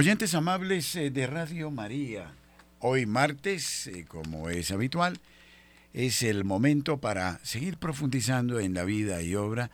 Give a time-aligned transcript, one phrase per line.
[0.00, 2.32] Oyentes amables eh, de Radio María,
[2.78, 5.20] hoy martes, eh, como es habitual,
[5.92, 9.70] es el momento para seguir profundizando en la vida y obra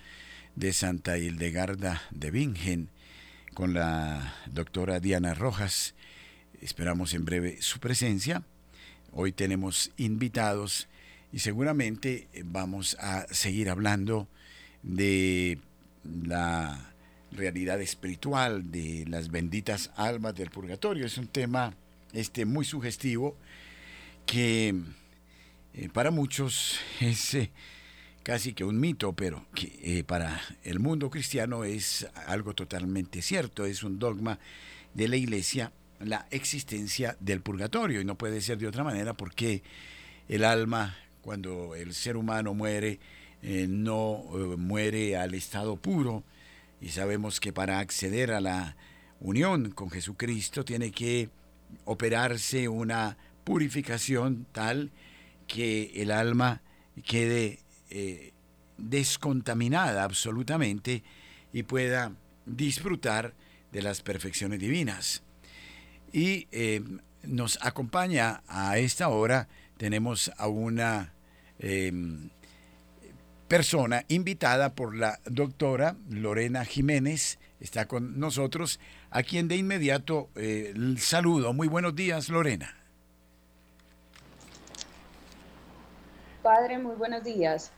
[0.56, 2.88] de Santa Hildegarda de Bingen
[3.54, 5.94] con la doctora Diana Rojas.
[6.60, 8.42] Esperamos en breve su presencia.
[9.12, 10.88] Hoy tenemos invitados
[11.32, 14.26] y seguramente vamos a seguir hablando
[14.82, 15.60] de
[16.02, 16.95] la
[17.36, 21.06] realidad espiritual de las benditas almas del purgatorio.
[21.06, 21.74] Es un tema
[22.12, 23.36] este, muy sugestivo
[24.26, 24.74] que
[25.74, 27.50] eh, para muchos es eh,
[28.22, 33.64] casi que un mito, pero que eh, para el mundo cristiano es algo totalmente cierto,
[33.64, 34.38] es un dogma
[34.94, 39.62] de la iglesia la existencia del purgatorio y no puede ser de otra manera porque
[40.28, 43.00] el alma cuando el ser humano muere
[43.42, 44.24] no
[44.58, 46.22] muere al estado puro,
[46.80, 48.76] y sabemos que para acceder a la
[49.20, 51.30] unión con Jesucristo tiene que
[51.84, 54.90] operarse una purificación tal
[55.46, 56.62] que el alma
[57.04, 58.32] quede eh,
[58.76, 61.02] descontaminada absolutamente
[61.52, 62.12] y pueda
[62.44, 63.34] disfrutar
[63.72, 65.22] de las perfecciones divinas.
[66.12, 66.82] Y eh,
[67.22, 71.12] nos acompaña a esta hora, tenemos a una
[71.58, 72.30] em,
[73.48, 80.74] persona invitada por la doctora Lorena Jiménez, está con nosotros, a quien de inmediato eh,
[80.98, 81.52] saludo.
[81.52, 82.74] Muy buenos días, Lorena.
[86.42, 87.72] Padre, muy buenos días.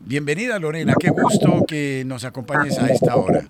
[0.00, 0.94] Bienvenida, Lorena.
[0.98, 3.48] Qué gusto que nos acompañes a esta hora.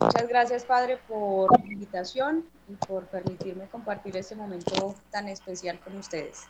[0.00, 5.96] Muchas gracias, Padre, por la invitación y por permitirme compartir este momento tan especial con
[5.96, 6.44] ustedes.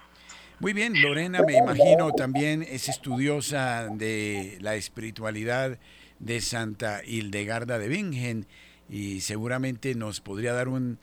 [0.58, 5.78] Muy bien, Lorena, me imagino también es estudiosa de la espiritualidad
[6.18, 8.46] de Santa Hildegarda de Bingen
[8.88, 10.98] y seguramente nos podría dar un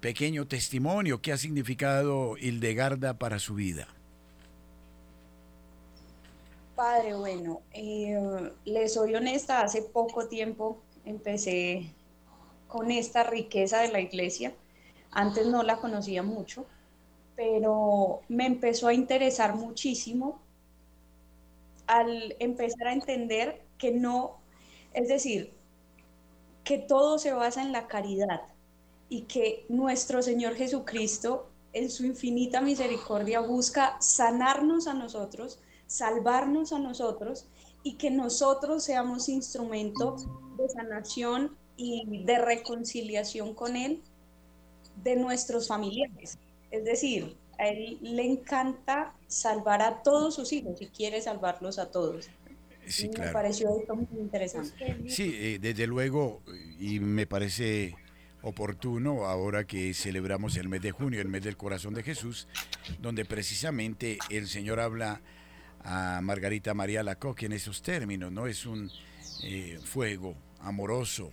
[0.00, 1.20] pequeño testimonio.
[1.20, 3.88] ¿Qué ha significado Hildegarda para su vida?
[6.74, 11.92] Padre, bueno, eh, le soy honesta, hace poco tiempo empecé
[12.68, 14.54] con esta riqueza de la iglesia.
[15.10, 16.64] Antes no la conocía mucho
[17.36, 20.40] pero me empezó a interesar muchísimo
[21.86, 24.38] al empezar a entender que no,
[24.92, 25.52] es decir,
[26.62, 28.42] que todo se basa en la caridad
[29.08, 36.78] y que nuestro Señor Jesucristo en su infinita misericordia busca sanarnos a nosotros, salvarnos a
[36.78, 37.46] nosotros
[37.82, 40.16] y que nosotros seamos instrumento
[40.56, 44.02] de sanación y de reconciliación con Él
[45.02, 46.38] de nuestros familiares.
[46.74, 51.88] Es decir, a él le encanta salvar a todos sus hijos y quiere salvarlos a
[51.88, 52.28] todos.
[52.84, 54.96] Sí, Me pareció esto muy interesante.
[55.08, 56.42] Sí, eh, desde luego,
[56.80, 57.94] y me parece
[58.42, 62.48] oportuno ahora que celebramos el mes de junio, el mes del corazón de Jesús,
[63.00, 65.22] donde precisamente el Señor habla
[65.84, 68.48] a Margarita María Lacoque en esos términos, ¿no?
[68.48, 68.90] Es un
[69.44, 71.30] eh, fuego amoroso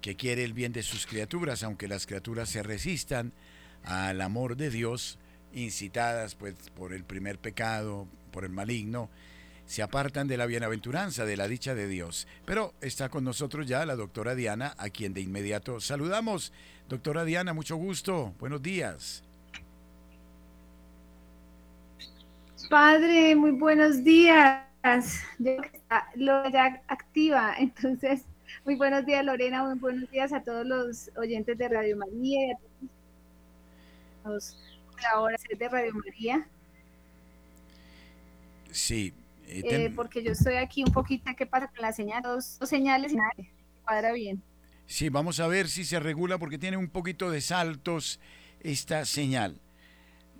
[0.00, 3.32] que quiere el bien de sus criaturas, aunque las criaturas se resistan
[3.84, 5.18] al amor de Dios,
[5.52, 9.10] incitadas pues por el primer pecado, por el maligno,
[9.66, 12.26] se apartan de la bienaventuranza, de la dicha de Dios.
[12.44, 16.52] Pero está con nosotros ya la doctora Diana, a quien de inmediato saludamos.
[16.88, 19.22] Doctora Diana, mucho gusto, buenos días.
[22.68, 24.64] Padre, muy buenos días.
[26.16, 28.22] Lo ya activa, entonces,
[28.64, 32.56] muy buenos días Lorena, muy buenos días a todos los oyentes de Radio María,
[35.12, 36.48] ahora de Radio María.
[38.70, 39.14] Sí.
[39.46, 42.22] Eh, eh, porque yo estoy aquí un poquito, ¿qué pasa con la señal?
[42.22, 43.32] Dos, señales y nada,
[43.84, 44.42] cuadra bien.
[44.86, 48.20] Sí, vamos a ver si se regula porque tiene un poquito de saltos
[48.60, 49.60] esta señal.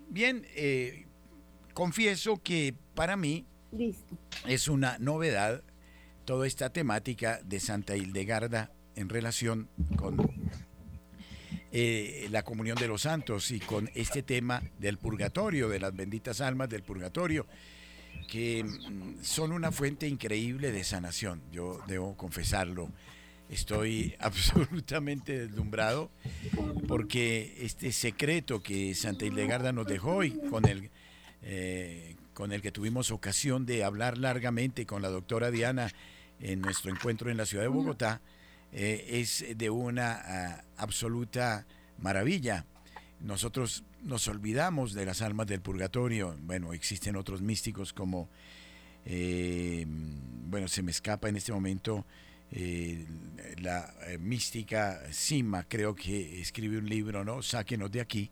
[0.09, 1.07] Bien, eh,
[1.75, 3.47] confieso que para mí
[4.47, 5.63] es una novedad
[6.25, 10.40] toda esta temática de Santa Hildegarda en relación con
[11.73, 16.41] eh, la comunión de los santos y con este tema del purgatorio, de las benditas
[16.41, 17.47] almas del purgatorio,
[18.29, 22.91] que mm, son una fuente increíble de sanación, yo debo confesarlo.
[23.49, 26.11] Estoy absolutamente deslumbrado
[26.89, 30.91] porque este secreto que Santa Hildegarda nos dejó y con el,
[31.43, 35.93] eh, con el que tuvimos ocasión de hablar largamente con la doctora Diana
[36.41, 38.21] en nuestro encuentro en la ciudad de Bogotá,
[38.73, 41.67] eh, es de una ah, absoluta
[41.99, 42.67] maravilla.
[43.21, 46.37] Nosotros nos olvidamos de las almas del purgatorio.
[46.43, 48.29] Bueno, existen otros místicos como,
[49.05, 52.07] eh, bueno, se me escapa en este momento
[52.53, 53.07] eh,
[53.59, 57.43] la mística Sima, creo que escribe un libro, ¿no?
[57.43, 58.31] Sáquenos de aquí.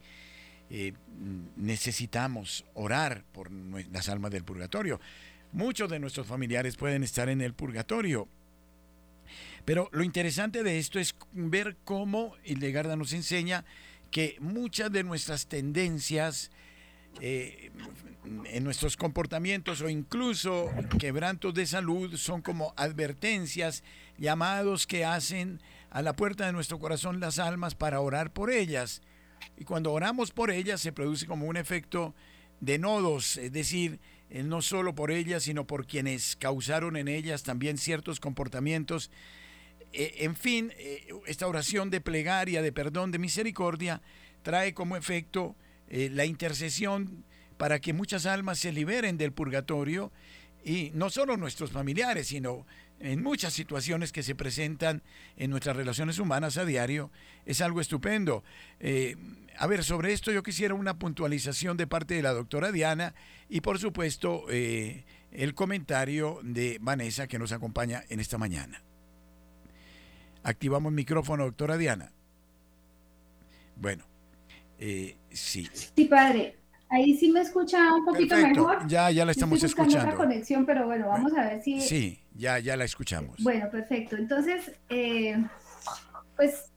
[1.57, 5.00] Necesitamos orar por las almas del purgatorio.
[5.52, 8.28] Muchos de nuestros familiares pueden estar en el purgatorio.
[9.69, 13.67] Pero lo interesante de esto es ver cómo Hildegarda nos enseña
[14.11, 16.51] que muchas de nuestras tendencias,
[17.21, 17.71] eh,
[18.47, 23.85] en nuestros comportamientos o incluso quebrantos de salud son como advertencias,
[24.17, 25.61] llamados que hacen
[25.91, 29.03] a la puerta de nuestro corazón las almas para orar por ellas.
[29.59, 32.15] Y cuando oramos por ellas se produce como un efecto
[32.61, 37.77] de nodos, es decir, no solo por ellas, sino por quienes causaron en ellas también
[37.77, 39.11] ciertos comportamientos.
[39.92, 40.73] Eh, en fin,
[41.26, 44.02] esta oración de plegaria, de perdón, de misericordia,
[44.42, 45.57] trae como efecto
[45.90, 47.25] la intercesión
[47.57, 50.12] para que muchas almas se liberen del purgatorio
[50.64, 52.66] y no solo nuestros familiares, sino
[53.00, 55.02] en muchas situaciones que se presentan
[55.37, 57.11] en nuestras relaciones humanas a diario,
[57.47, 58.42] es algo estupendo.
[58.80, 59.16] Eh,
[59.57, 63.14] a ver, sobre esto yo quisiera una puntualización de parte de la doctora Diana
[63.49, 68.83] y por supuesto eh, el comentario de Vanessa que nos acompaña en esta mañana.
[70.42, 72.12] Activamos micrófono, doctora Diana.
[73.76, 74.04] Bueno,
[74.78, 75.68] eh, sí.
[75.73, 76.57] Sí, padre.
[76.90, 78.87] Ahí sí me escucha un poquito mejor.
[78.88, 80.16] Ya, ya la estamos escuchando.
[80.16, 81.80] conexión, pero bueno, vamos a ver si.
[81.80, 83.42] Sí, ya, ya la escuchamos.
[83.42, 84.16] Bueno, perfecto.
[84.16, 85.37] Entonces, eh,
[86.35, 86.71] pues,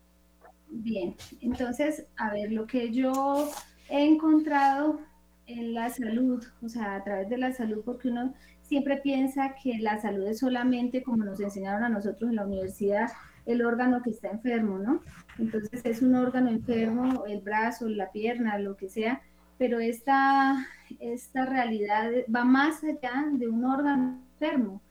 [0.69, 1.15] bien.
[1.39, 3.49] Entonces, a ver, lo que yo
[3.89, 4.99] he encontrado
[5.47, 9.77] en la salud, o sea, a través de la salud, porque uno siempre piensa que
[9.79, 13.09] la salud es solamente, como nos enseñaron a nosotros en la universidad,
[13.45, 15.01] el órgano que está enfermo, ¿no?
[15.37, 19.21] Entonces es un órgano enfermo, el brazo, la pierna, lo que sea,
[19.57, 20.67] pero esta,
[20.99, 24.81] esta realidad va más allá de un órgano enfermo.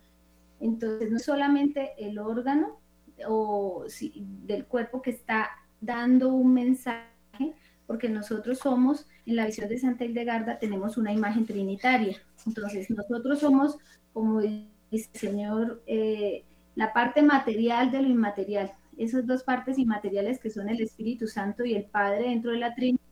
[0.60, 2.78] Entonces, no es solamente el órgano
[3.26, 3.84] o
[4.16, 7.54] del cuerpo que está dando un mensaje,
[7.86, 12.18] porque nosotros somos, en la visión de Santa Hildegarda, tenemos una imagen trinitaria.
[12.46, 13.78] Entonces, nosotros somos,
[14.12, 16.44] como dice el Señor, eh,
[16.80, 18.72] la parte material de lo inmaterial.
[18.96, 22.74] Esas dos partes inmateriales que son el Espíritu Santo y el Padre dentro de la
[22.74, 23.02] Trinidad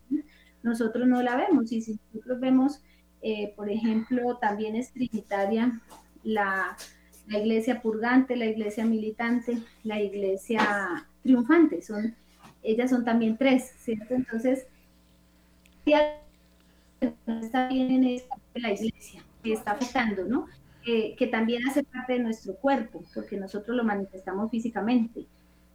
[0.62, 1.70] nosotros no la vemos.
[1.70, 2.82] Y si nosotros vemos,
[3.20, 5.82] eh, por ejemplo, también es trinitaria
[6.22, 6.78] la,
[7.28, 12.16] iglesia purgante, la iglesia militante, la iglesia triunfante, son,
[12.62, 14.14] ellas son también tres, ¿cierto?
[14.14, 14.66] Entonces,
[15.82, 18.22] está bien en
[18.54, 20.46] la iglesia, que está afectando, ¿no?
[21.16, 25.26] Que también hace parte de nuestro cuerpo, porque nosotros lo manifestamos físicamente.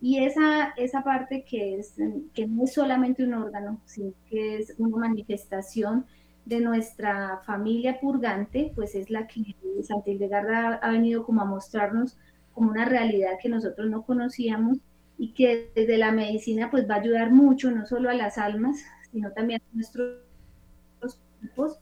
[0.01, 1.95] Y esa, esa parte que, es,
[2.33, 6.05] que no es solamente un órgano, sino que es una manifestación
[6.45, 12.17] de nuestra familia purgante, pues es la que Santa Hildegarda ha venido como a mostrarnos
[12.53, 14.77] como una realidad que nosotros no conocíamos
[15.17, 18.83] y que desde la medicina pues va a ayudar mucho, no solo a las almas,
[19.11, 20.19] sino también a nuestros
[20.99, 21.79] cuerpos,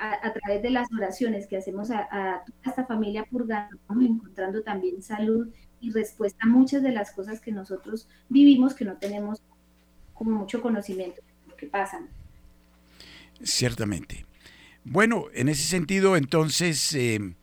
[0.00, 5.02] a, través de las oraciones que hacemos a, toda esta familia purgante, vamos encontrando también
[5.02, 5.48] salud
[5.80, 9.42] y respuesta a muchas de las cosas que nosotros vivimos que no tenemos
[10.14, 12.08] como mucho conocimiento de lo que pasan.
[13.42, 14.26] Ciertamente.
[14.84, 17.34] Bueno, en ese sentido, entonces, eh,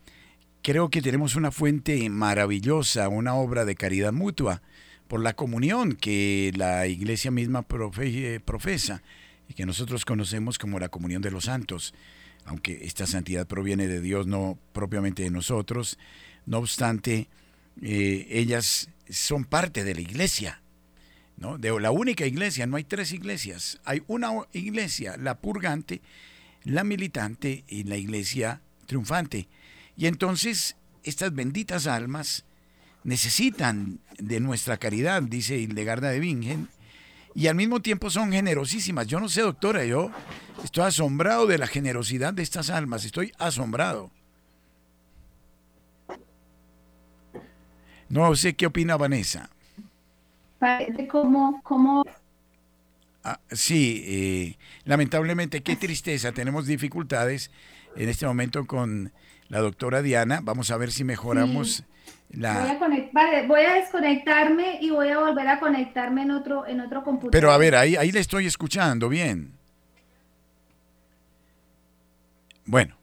[0.63, 4.61] creo que tenemos una fuente maravillosa, una obra de caridad mutua,
[5.07, 9.01] por la comunión que la iglesia misma profesa
[9.47, 11.93] y que nosotros conocemos como la comunión de los santos,
[12.47, 15.99] aunque esta santidad proviene de Dios, no propiamente de nosotros,
[16.45, 17.27] no obstante,
[17.81, 20.61] eh, ellas son parte de la iglesia,
[21.35, 21.57] ¿no?
[21.57, 26.01] de la única iglesia, no hay tres iglesias, hay una iglesia, la purgante,
[26.63, 29.49] la militante y la iglesia triunfante.
[29.97, 32.45] Y entonces estas benditas almas
[33.03, 36.69] necesitan de nuestra caridad, dice Hildegarda de Bingen,
[37.37, 39.05] y al mismo tiempo son generosísimas.
[39.05, 40.09] Yo no sé, doctora, yo
[40.63, 44.09] estoy asombrado de la generosidad de estas almas, estoy asombrado.
[48.09, 49.51] No sé qué opina Vanessa.
[50.57, 52.03] Parece como, como...
[53.23, 57.51] Ah, sí, eh, lamentablemente, qué tristeza, tenemos dificultades
[57.95, 59.13] en este momento con
[59.49, 60.39] la doctora Diana.
[60.41, 61.83] Vamos a ver si mejoramos
[62.29, 62.77] la...
[62.79, 66.81] Voy a, vale, voy a desconectarme y voy a volver a conectarme en otro, en
[66.81, 67.31] otro computador.
[67.31, 69.53] Pero a ver, ahí, ahí le estoy escuchando bien.
[72.65, 72.97] Bueno,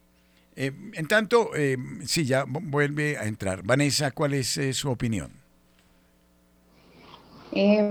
[0.55, 3.63] eh, en tanto, eh, sí, ya vuelve a entrar.
[3.63, 5.31] Vanessa, ¿cuál es eh, su opinión?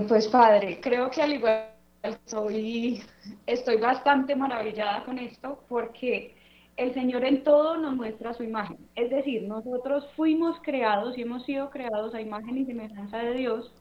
[0.07, 1.69] pues padre, creo que al igual
[2.03, 3.01] estoy,
[3.47, 6.34] estoy bastante maravillada con esto porque
[6.77, 8.77] el Señor en todo nos muestra su imagen.
[8.95, 13.71] Es decir, nosotros fuimos creados y hemos sido creados a imagen y semejanza de Dios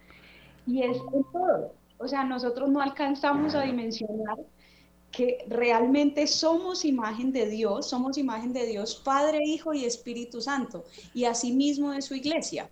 [0.67, 1.73] y es en todo.
[1.99, 4.39] O sea, nosotros no alcanzamos a dimensionar
[5.11, 10.85] que realmente somos imagen de Dios, somos imagen de Dios Padre, Hijo y Espíritu Santo,
[11.15, 12.69] y asimismo de su iglesia.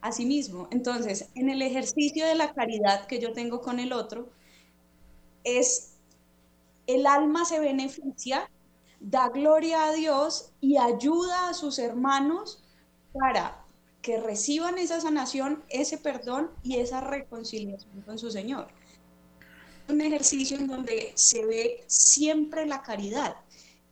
[0.00, 4.28] Asimismo, entonces, en el ejercicio de la caridad que yo tengo con el otro,
[5.44, 5.96] es
[6.86, 8.50] el alma se beneficia,
[9.02, 12.62] da gloria a Dios y ayuda a sus hermanos
[13.12, 13.62] para
[14.00, 18.68] que reciban esa sanación, ese perdón y esa reconciliación con su Señor.
[19.88, 23.36] Un ejercicio en donde se ve siempre la caridad.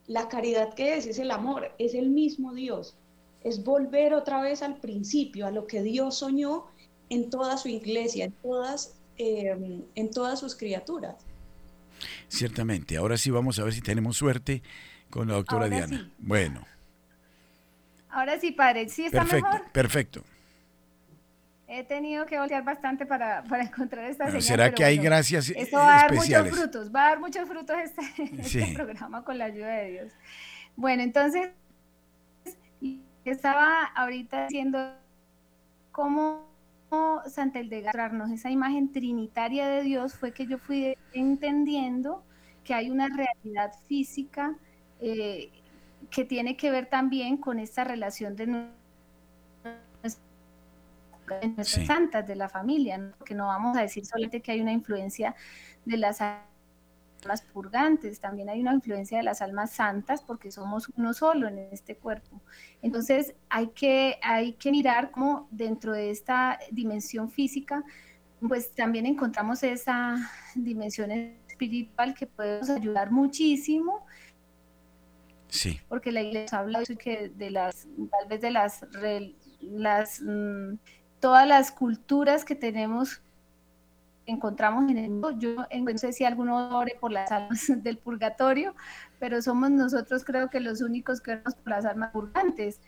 [0.07, 2.97] La caridad que es, es el amor, es el mismo Dios.
[3.43, 6.67] Es volver otra vez al principio, a lo que Dios soñó
[7.09, 11.17] en toda su iglesia, en todas, eh, en todas sus criaturas.
[12.29, 12.97] Ciertamente.
[12.97, 14.63] Ahora sí vamos a ver si tenemos suerte
[15.11, 16.11] con la doctora Diana.
[16.19, 16.65] Bueno.
[18.09, 19.73] Ahora sí, padre, ¿sí está perfecto, mejor?
[19.73, 20.25] Perfecto.
[21.69, 24.43] He tenido que voltear bastante para, para encontrar esta señal.
[24.43, 27.77] ¿Será que hay gracias Esto va a dar muchos frutos, va a dar muchos frutos
[27.79, 28.03] este,
[28.39, 30.13] este programa con la ayuda de Dios.
[30.75, 31.51] Bueno, entonces,
[33.25, 34.97] estaba ahorita diciendo
[35.93, 36.51] cómo
[37.29, 42.25] Santa Hildegarda esa imagen trinitaria de Dios fue que yo fui entendiendo
[42.65, 44.57] que hay una realidad física
[45.01, 45.51] eh,
[46.11, 48.79] que tiene que ver también con esta relación de nuestras
[51.87, 55.35] santas, de la familia, que no vamos a decir solamente que hay una influencia
[55.85, 61.13] de las almas purgantes, también hay una influencia de las almas santas porque somos uno
[61.13, 62.41] solo en este cuerpo.
[62.83, 67.85] Entonces hay que, hay que mirar cómo dentro de esta dimensión física,
[68.47, 70.17] pues también encontramos esa
[70.55, 74.07] dimensión espiritual que podemos ayudar muchísimo
[75.51, 75.81] Sí.
[75.89, 78.85] Porque la iglesia habla que de las, tal vez de las,
[79.61, 80.75] las mm,
[81.21, 83.21] todas las culturas que tenemos,
[84.27, 85.33] encontramos en el mundo.
[85.39, 88.75] Yo no sé si alguno ore por las almas del purgatorio,
[89.19, 92.81] pero somos nosotros creo que los únicos que oramos por las almas purgantes.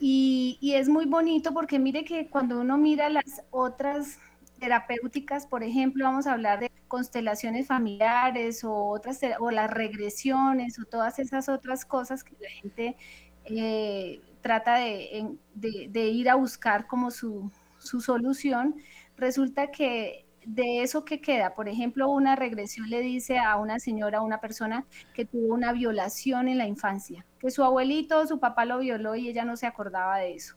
[0.00, 4.18] Y, y es muy bonito porque mire que cuando uno mira las otras
[4.60, 10.84] terapéuticas, por ejemplo, vamos a hablar de constelaciones familiares o otras o las regresiones o
[10.84, 12.96] todas esas otras cosas que la gente
[13.44, 18.76] eh, trata de, ir a buscar como su, su solución,
[19.16, 24.18] resulta que de eso que queda, por ejemplo, una regresión le dice a una señora,
[24.18, 28.40] a una persona que tuvo una violación en la infancia, que su abuelito o su
[28.40, 30.56] papá lo violó y ella no se acordaba de eso.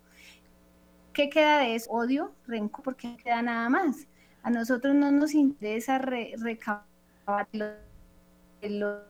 [1.13, 1.91] ¿Qué queda de eso?
[1.91, 4.07] Odio, rencor, porque queda nada más.
[4.43, 6.85] A nosotros no nos interesa recabar
[8.61, 9.01] el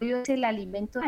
[0.00, 1.00] el alimento.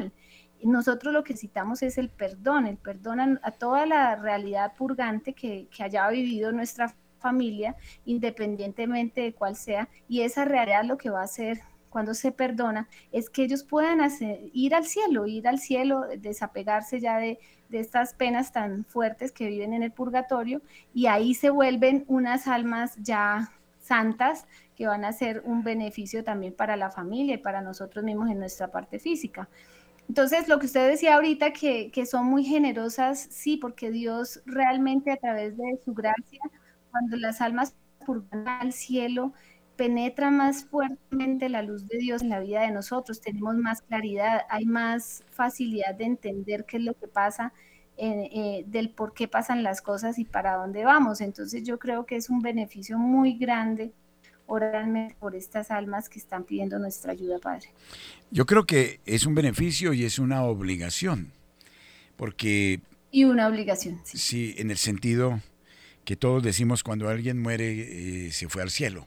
[0.62, 5.68] Nosotros lo que necesitamos es el perdón, el perdón a, toda la realidad purgante que,
[5.74, 11.20] que haya vivido nuestra familia, independientemente de cuál sea, y esa realidad lo que va
[11.20, 15.58] a hacer cuando se perdona es que ellos puedan hacer, ir al cielo, ir al
[15.58, 17.38] cielo, desapegarse ya de,
[17.68, 20.62] de estas penas tan fuertes que viven en el purgatorio
[20.94, 23.50] y ahí se vuelven unas almas ya
[23.90, 28.30] santas que van a ser un beneficio también para la familia y para nosotros mismos
[28.30, 29.48] en nuestra parte física.
[30.08, 35.10] Entonces, lo que usted decía ahorita, que, que son muy generosas, sí, porque Dios realmente
[35.10, 36.40] a través de su gracia,
[36.92, 37.74] cuando las almas
[38.06, 39.32] purgan al cielo,
[39.74, 44.42] penetra más fuertemente la luz de Dios en la vida de nosotros, tenemos más claridad,
[44.50, 47.52] hay más facilidad de entender qué es lo que pasa,
[48.02, 51.20] eh, del por qué pasan las cosas y para dónde vamos.
[51.20, 53.92] Entonces yo creo que es un beneficio muy grande
[54.46, 57.68] oralmente por estas almas que están pidiendo nuestra ayuda, Padre.
[58.30, 61.32] Yo creo que es un beneficio y es una obligación,
[62.16, 62.80] porque...
[63.12, 64.00] Y una obligación.
[64.04, 65.40] Sí, en el sentido
[66.04, 69.06] que todos decimos cuando alguien muere eh, se fue al cielo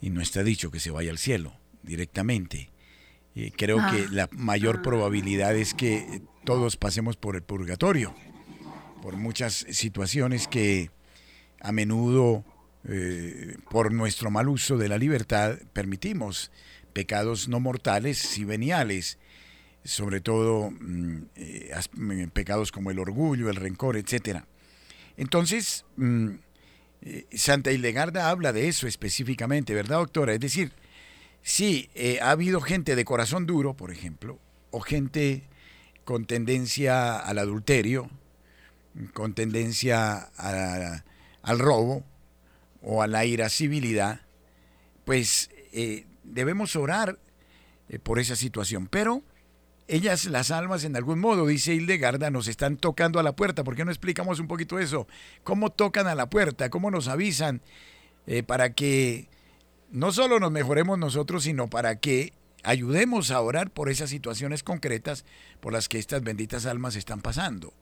[0.00, 2.70] y no está dicho que se vaya al cielo directamente.
[3.34, 4.08] Eh, creo que ah.
[4.10, 4.82] la mayor ah.
[4.82, 8.14] probabilidad es que todos pasemos por el purgatorio,
[9.02, 10.90] por muchas situaciones que
[11.60, 12.42] a menudo,
[12.88, 16.50] eh, por nuestro mal uso de la libertad, permitimos
[16.94, 19.18] pecados no mortales y veniales,
[19.84, 24.44] sobre todo mm, eh, pecados como el orgullo, el rencor, etc.
[25.18, 26.28] Entonces, mm,
[27.02, 30.32] eh, Santa Hildegarda habla de eso específicamente, ¿verdad, doctora?
[30.32, 30.72] Es decir,
[31.42, 31.90] sí,
[32.22, 34.38] ha habido gente de corazón duro, por ejemplo,
[34.70, 35.46] o gente
[36.08, 38.08] con tendencia al adulterio,
[39.12, 40.30] con tendencia
[41.42, 42.02] al robo
[42.80, 44.22] o a la irascibilidad,
[45.04, 47.18] pues eh, debemos orar
[48.04, 48.86] por esa situación.
[48.86, 49.22] Pero
[49.86, 53.62] ellas, las almas, en algún modo, dice Hildegarda, nos están tocando a la puerta.
[53.62, 55.06] ¿Por qué no explicamos un poquito eso?
[55.44, 56.70] ¿Cómo tocan a la puerta?
[56.70, 57.60] ¿Cómo nos avisan
[58.26, 59.28] eh, para que
[59.90, 62.32] no solo nos mejoremos nosotros, sino para que
[62.64, 65.24] ayudemos a orar por esas situaciones concretas
[65.60, 67.72] por las que estas benditas almas están pasando?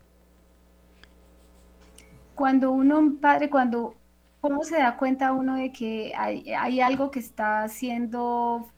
[2.35, 3.97] Cuando uno, padre, cuando
[4.41, 8.69] ¿cómo se da cuenta uno de que hay, hay algo que está siendo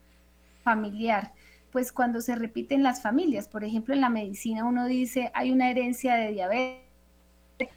[0.62, 1.32] familiar?
[1.70, 3.48] pues cuando se repiten las familias.
[3.48, 7.68] Por ejemplo, en la medicina uno dice hay una herencia de diabetes,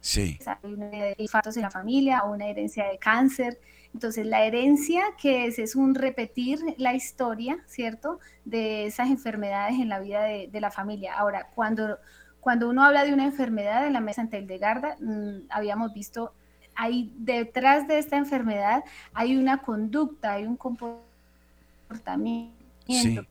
[0.00, 0.38] sí.
[0.46, 3.60] hay una de infartos en la familia o una herencia de cáncer.
[3.92, 9.88] Entonces, la herencia que es, es un repetir la historia, ¿cierto?, de esas enfermedades en
[9.88, 11.18] la vida de, la familia.
[11.18, 11.98] Ahora, cuando,
[12.40, 15.92] cuando uno habla de una enfermedad en la mesa ante el de Garda, mm, habíamos
[15.92, 16.32] visto,
[16.74, 21.10] hay detrás de esta enfermedad hay una conducta, hay un comportamiento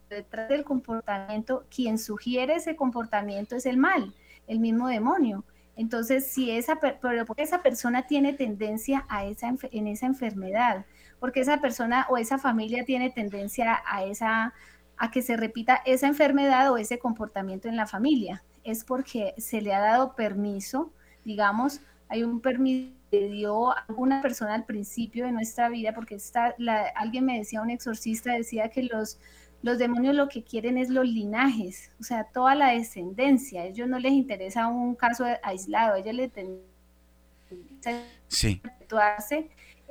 [0.09, 4.13] Detrás del comportamiento, quien sugiere ese comportamiento es el mal,
[4.47, 5.43] el mismo demonio.
[5.79, 10.85] Entonces, si esa, pero esa persona tiene tendencia a esa, en esa enfermedad,
[11.21, 14.53] porque esa persona o esa familia tiene tendencia a esa,
[14.97, 19.61] a que se repita esa enfermedad o ese comportamiento en la familia, es porque se
[19.61, 20.91] le ha dado permiso,
[21.23, 26.55] digamos, hay un permiso que dio alguna persona al principio de nuestra vida, porque está,
[26.93, 29.17] alguien me decía, un exorcista decía que los
[29.61, 33.61] los demonios lo que quieren es los linajes, o sea, toda la descendencia.
[33.61, 38.61] A ellos no les interesa un caso aislado, a ellos les interesa sí.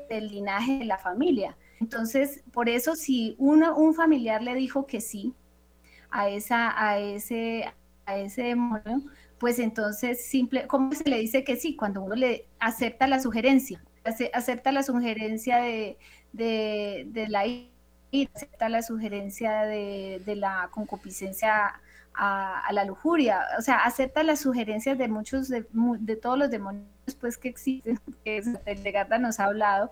[0.09, 1.57] del linaje de la familia.
[1.81, 5.35] Entonces, por eso si uno, un familiar le dijo que sí
[6.11, 7.73] a, esa, a, ese,
[8.07, 9.03] a ese demonio,
[9.39, 11.77] pues entonces, simple, ¿cómo se le dice que sí?
[11.77, 13.85] Cuando uno le acepta la sugerencia,
[14.33, 15.99] acepta la sugerencia de,
[16.33, 17.71] de, de la y
[18.35, 21.81] acepta la sugerencia de, la concupiscencia
[22.15, 26.87] a, la lujuria, o sea, acepta las sugerencias de muchos, de, todos los demonios
[27.21, 28.43] pues, que existen, que
[28.83, 29.91] Legarda nos ha hablado.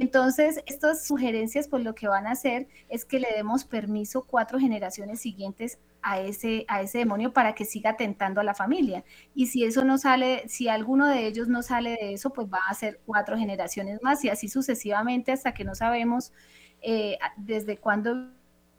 [0.00, 4.58] Entonces, estas sugerencias, pues lo que van a hacer es que le demos permiso cuatro
[4.58, 9.04] generaciones siguientes a ese, a ese demonio para que siga tentando a la familia.
[9.34, 12.60] Y si eso no sale, si alguno de ellos no sale de eso, pues va
[12.68, 16.32] a ser cuatro generaciones más y así sucesivamente hasta que no sabemos
[16.86, 18.28] eh, desde cuando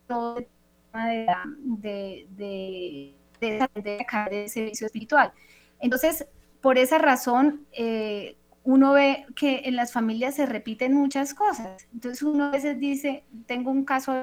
[0.08, 0.48] todo el
[0.92, 5.34] tema de, de, de, de, servicio espiritual.
[5.80, 6.28] Entonces,
[6.62, 11.88] por esa razón, eh, uno ve que en las familias se repiten muchas cosas.
[11.94, 14.14] Entonces, uno a veces dice, tengo un caso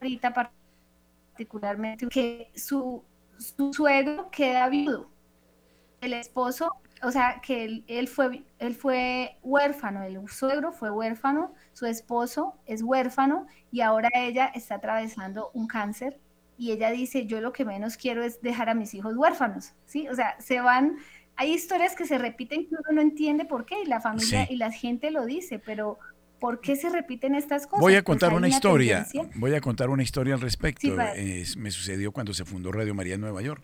[0.00, 0.50] ahorita
[1.32, 3.04] particularmente, que su,
[3.38, 5.08] su suegro queda viudo.
[6.00, 11.86] El esposo o sea, que él, fue, él fue huérfano, el suegro fue huérfano, su
[11.86, 16.18] esposo es huérfano y ahora ella está atravesando un cáncer
[16.58, 20.08] y ella dice, yo lo que menos quiero es dejar a mis hijos huérfanos, ¿sí?
[20.08, 20.98] O sea, se van,
[21.36, 24.56] hay historias que se repiten que uno no entiende por qué y la familia y
[24.56, 25.98] la gente lo dice, pero
[26.38, 27.80] ¿por qué se repiten estas cosas?
[27.80, 30.88] Voy a pues contar una, historia, voy a contar una historia al respecto.
[31.56, 33.62] me sucedió cuando se fundó Radio María en Nueva York.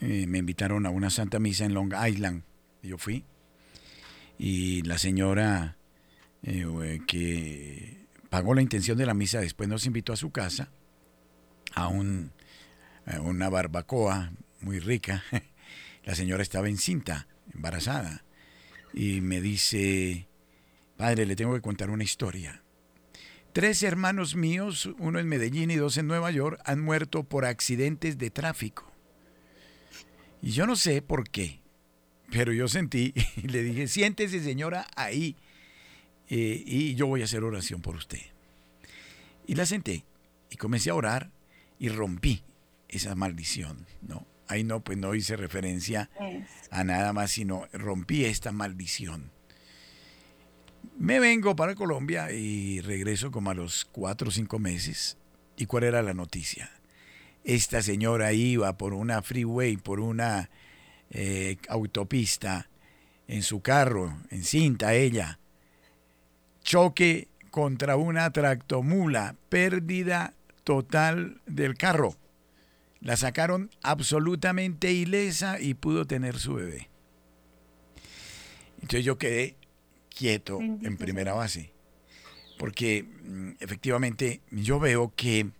[0.00, 2.42] Eh, me invitaron a una Santa Misa en Long Island.
[2.82, 3.24] Yo fui.
[4.38, 5.76] Y la señora
[6.42, 10.70] eh, que pagó la intención de la misa después nos invitó a su casa
[11.74, 12.32] a, un,
[13.06, 15.22] a una barbacoa muy rica.
[16.04, 18.24] La señora estaba encinta, embarazada.
[18.92, 20.26] Y me dice,
[20.96, 22.62] padre, le tengo que contar una historia.
[23.52, 28.18] Tres hermanos míos, uno en Medellín y dos en Nueva York, han muerto por accidentes
[28.18, 28.91] de tráfico.
[30.42, 31.60] Y yo no sé por qué,
[32.30, 35.36] pero yo sentí y le dije, siéntese señora ahí
[36.28, 38.20] eh, y yo voy a hacer oración por usted.
[39.46, 40.04] Y la senté
[40.50, 41.30] y comencé a orar
[41.78, 42.42] y rompí
[42.88, 44.26] esa maldición, ¿no?
[44.48, 46.10] Ahí no, pues no hice referencia
[46.70, 49.30] a nada más, sino rompí esta maldición.
[50.98, 55.16] Me vengo para Colombia y regreso como a los cuatro o cinco meses.
[55.56, 56.70] ¿Y cuál era la noticia?
[57.44, 60.50] Esta señora iba por una freeway, por una
[61.10, 62.68] eh, autopista,
[63.28, 65.38] en su carro, en cinta ella,
[66.62, 72.16] choque contra una tractomula, pérdida total del carro.
[73.00, 76.88] La sacaron absolutamente ilesa y pudo tener su bebé.
[78.76, 79.56] Entonces yo quedé
[80.08, 81.72] quieto en primera base,
[82.58, 85.50] porque mm, efectivamente yo veo que,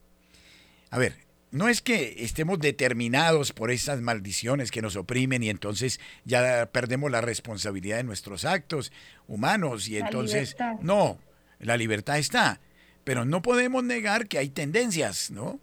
[0.91, 1.17] a ver,
[1.53, 7.11] no es que estemos determinados por esas maldiciones que nos oprimen y entonces ya perdemos
[7.11, 8.91] la responsabilidad de nuestros actos
[9.29, 11.19] humanos y entonces no,
[11.61, 12.61] la libertad está,
[13.05, 15.61] pero no podemos negar que hay tendencias, ¿no?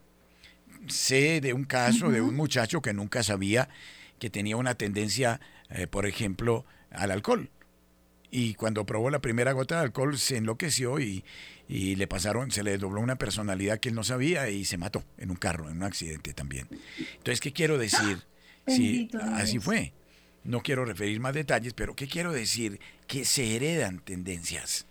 [0.88, 3.70] sé de un caso de un muchacho que nunca sabía
[4.18, 7.50] que tenía una tendencia, eh, por ejemplo, al alcohol.
[8.32, 11.24] Y cuando probó la primera gota de alcohol se enloqueció y,
[11.68, 15.04] y le pasaron, se le dobló una personalidad que él no sabía y se mató
[15.18, 16.68] en un carro, en un accidente también.
[16.98, 18.20] Entonces, ¿qué quiero decir?
[18.68, 19.94] Sí, así fue.
[20.44, 22.80] No quiero referir más detalles, pero ¿qué quiero decir?
[23.08, 24.86] Que se heredan tendencias.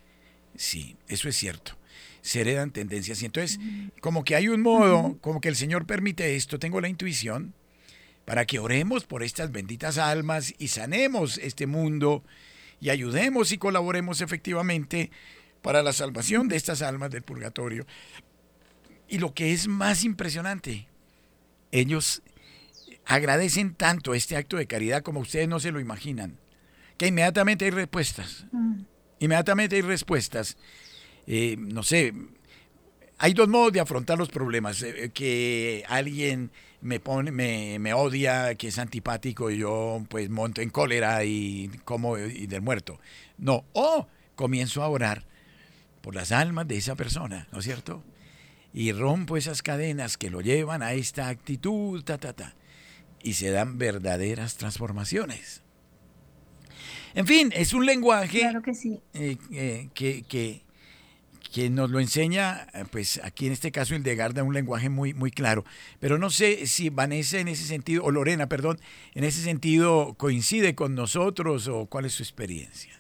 [0.57, 1.79] Sí, eso es cierto.
[2.21, 3.23] Se heredan tendencias.
[3.23, 3.61] Y entonces,
[4.01, 7.55] como que hay un modo, como que el Señor permite esto, tengo la intuición,
[8.25, 12.25] para que oremos por estas benditas almas y sanemos este mundo
[12.81, 15.11] y ayudemos y colaboremos efectivamente
[15.63, 17.87] para la salvación de estas almas del purgatorio.
[19.09, 20.87] Y lo que es más impresionante,
[21.73, 22.23] ellos
[23.07, 26.39] agradecen tanto este acto de caridad como ustedes no se lo imaginan,
[26.97, 28.47] que inmediatamente hay respuestas.
[28.53, 28.83] Mm.
[29.21, 30.57] Inmediatamente hay respuestas.
[31.27, 32.13] Eh, no sé,
[33.19, 34.83] hay dos modos de afrontar los problemas.
[34.83, 40.61] Eh, que alguien me pone, me, me, odia, que es antipático y yo pues monto
[40.61, 43.01] en cólera y como y del muerto.
[43.37, 45.25] No, o comienzo a orar
[46.01, 48.03] por las almas de esa persona, ¿no es cierto?
[48.73, 52.55] Y rompo esas cadenas que lo llevan a esta actitud, ta, ta, ta.
[53.23, 55.63] Y se dan verdaderas transformaciones.
[57.15, 59.01] En fin, es un lenguaje claro que, sí.
[59.15, 60.63] Eh, eh, que, que
[61.53, 64.89] quien nos lo enseña, eh, pues aquí en este caso el de Garda, un lenguaje
[64.89, 65.65] muy, muy claro.
[66.01, 68.79] Pero no sé si Vanessa en ese sentido, o Lorena, perdón,
[69.15, 72.99] en ese sentido coincide con nosotros o cuál es su experiencia.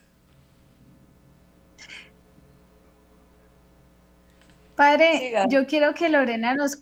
[4.76, 6.78] Padre, yo quiero que Lorena nos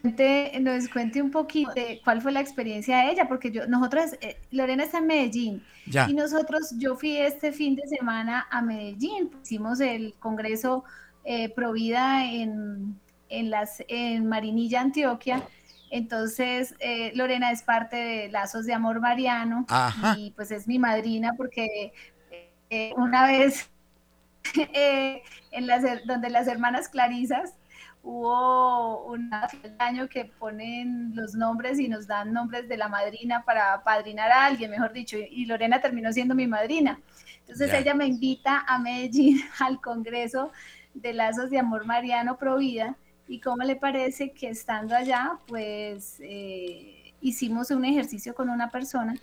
[0.00, 4.12] cuente, nos cuente un poquito de cuál fue la experiencia de ella, porque yo, nosotros,
[4.20, 5.64] eh, Lorena está en Medellín,
[6.08, 10.84] y nosotros, yo fui este fin de semana a Medellín, hicimos el Congreso
[11.24, 15.42] eh, Provida en, en, las, en Marinilla, Antioquia.
[15.90, 19.66] Entonces, eh, Lorena es parte de Lazos de Amor Mariano.
[20.16, 21.92] Y pues es mi madrina porque
[22.70, 23.68] eh, una vez
[24.54, 27.54] en las, donde las hermanas Clarisas
[28.02, 29.30] hubo un
[29.78, 34.46] año que ponen los nombres y nos dan nombres de la madrina para padrinar a
[34.46, 37.00] alguien, mejor dicho, y Lorena terminó siendo mi madrina.
[37.40, 40.52] Entonces ella me invita a Medellín al Congreso
[40.94, 42.96] de Lazos de Amor Mariano Provida
[43.28, 49.14] y cómo le parece que estando allá, pues eh, hicimos un ejercicio con una persona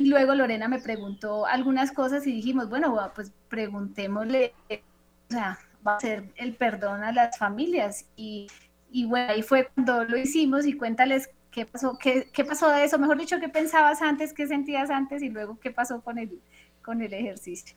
[0.00, 5.96] y luego Lorena me preguntó algunas cosas y dijimos, bueno, pues preguntémosle, o sea, va
[5.96, 8.06] a ser el perdón a las familias.
[8.16, 8.48] Y,
[8.90, 12.84] y bueno, ahí fue cuando lo hicimos y cuéntales qué pasó, qué, qué, pasó de
[12.84, 16.40] eso, mejor dicho, qué pensabas antes, qué sentías antes y luego qué pasó con el,
[16.84, 17.76] con el ejercicio.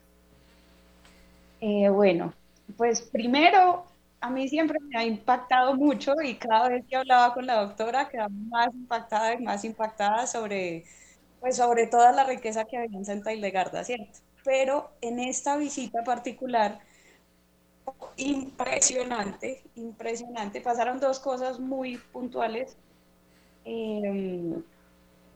[1.59, 2.33] Eh, bueno,
[2.77, 3.85] pues primero,
[4.21, 8.09] a mí siempre me ha impactado mucho y cada vez que hablaba con la doctora
[8.09, 10.85] quedaba más impactada y más impactada sobre,
[11.39, 14.19] pues sobre toda la riqueza que había en Santa Hildegarda, ¿cierto?
[14.43, 16.79] Pero en esta visita particular,
[18.17, 20.61] impresionante, impresionante.
[20.61, 22.77] Pasaron dos cosas muy puntuales
[23.65, 24.63] em,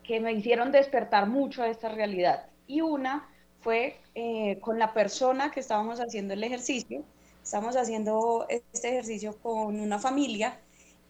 [0.02, 2.46] que me hicieron despertar mucho a esta realidad.
[2.66, 3.28] Y una
[3.60, 7.04] fue eh, con la persona que estábamos haciendo el ejercicio.
[7.42, 10.60] Estamos haciendo este ejercicio con una familia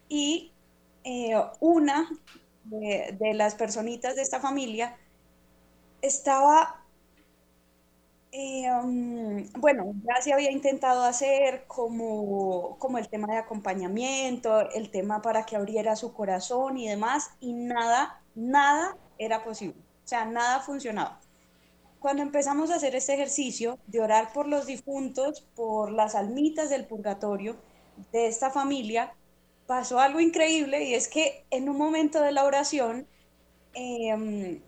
[0.09, 0.53] y
[1.05, 2.09] eh, una
[2.65, 4.97] de, de las personitas de esta familia
[6.01, 6.85] estaba
[8.31, 14.91] eh, um, bueno, ya se había intentado hacer como, como el tema de acompañamiento, el
[14.91, 20.27] tema para que abriera su corazón y demás, y nada, nada era posible, o sea,
[20.27, 21.21] nada funcionaba.
[22.01, 26.87] Cuando empezamos a hacer este ejercicio de orar por los difuntos, por las almitas del
[26.87, 27.57] purgatorio
[28.13, 29.15] de esta familia,
[29.67, 33.09] pasó algo increíble y es que en un momento de la oración,
[33.75, 34.63] eh,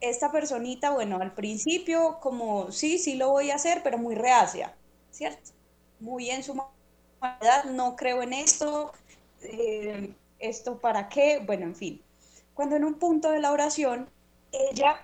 [0.00, 4.74] esta personita, bueno, al principio como sí, sí lo voy a hacer, pero muy reacia,
[5.10, 5.52] ¿cierto?
[6.00, 8.92] Muy en su humanidad, no creo en esto,
[9.42, 12.02] eh, esto para qué, bueno, en fin.
[12.54, 14.08] Cuando en un punto de la oración,
[14.52, 15.00] ella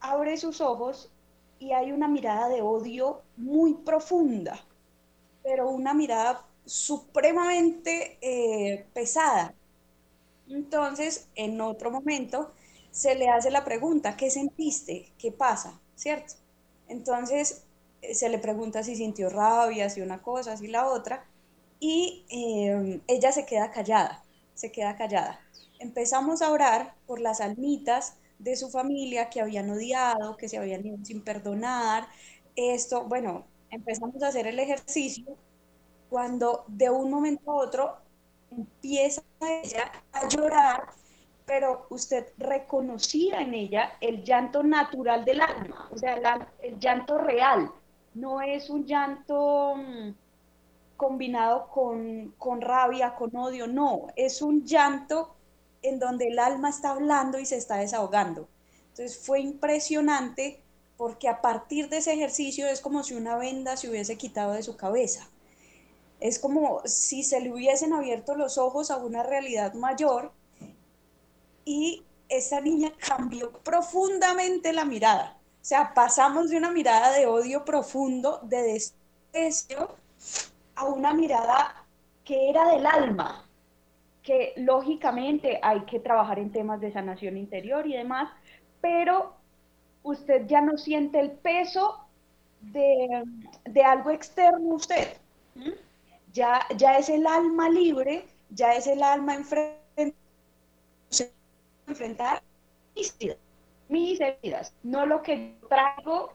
[0.00, 1.10] abre sus ojos
[1.58, 4.58] y hay una mirada de odio muy profunda,
[5.42, 9.54] pero una mirada supremamente eh, pesada.
[10.48, 12.52] Entonces, en otro momento,
[12.96, 15.12] se le hace la pregunta, ¿qué sentiste?
[15.18, 15.78] ¿Qué pasa?
[15.96, 16.32] ¿Cierto?
[16.88, 17.66] Entonces
[18.00, 21.26] eh, se le pregunta si sintió rabia, si una cosa, si la otra,
[21.78, 25.38] y em, ella se queda callada, se queda callada.
[25.78, 30.86] Empezamos a orar por las almitas de su familia que habían odiado, que se habían
[30.86, 32.08] ido sin perdonar.
[32.56, 35.36] Esto, bueno, empezamos a hacer el ejercicio
[36.08, 37.96] cuando de un momento a otro
[38.50, 40.88] empieza ella a llorar,
[41.46, 47.70] pero usted reconocía en ella el llanto natural del alma, o sea, el llanto real,
[48.14, 50.10] no es un llanto mm,
[50.96, 55.36] combinado con, con rabia, con odio, no, es un llanto
[55.82, 58.48] en donde el alma está hablando y se está desahogando.
[58.88, 60.60] Entonces fue impresionante
[60.96, 64.62] porque a partir de ese ejercicio es como si una venda se hubiese quitado de
[64.62, 65.28] su cabeza.
[66.18, 70.32] Es como si se le hubiesen abierto los ojos a una realidad mayor
[71.66, 75.36] y esa niña cambió profundamente la mirada.
[75.60, 79.96] O sea, pasamos de una mirada de odio profundo, de desprecio,
[80.76, 81.84] a una mirada
[82.24, 83.44] que era del alma,
[84.22, 88.30] que lógicamente hay que trabajar en temas de sanación interior y demás,
[88.80, 89.34] pero
[90.02, 92.06] usted ya no siente el peso
[92.60, 93.24] de,
[93.84, 95.16] algo externo a usted.
[96.32, 99.34] Ya, ya es el alma libre, ya es el alma
[101.86, 102.42] enfrentar
[102.94, 103.38] mis vidas,
[103.88, 106.32] mis heridas, no lo que traigo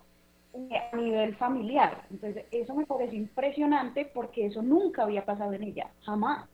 [0.53, 2.05] a nivel familiar.
[2.09, 6.47] Entonces, eso me parece impresionante porque eso nunca había pasado en ella, jamás.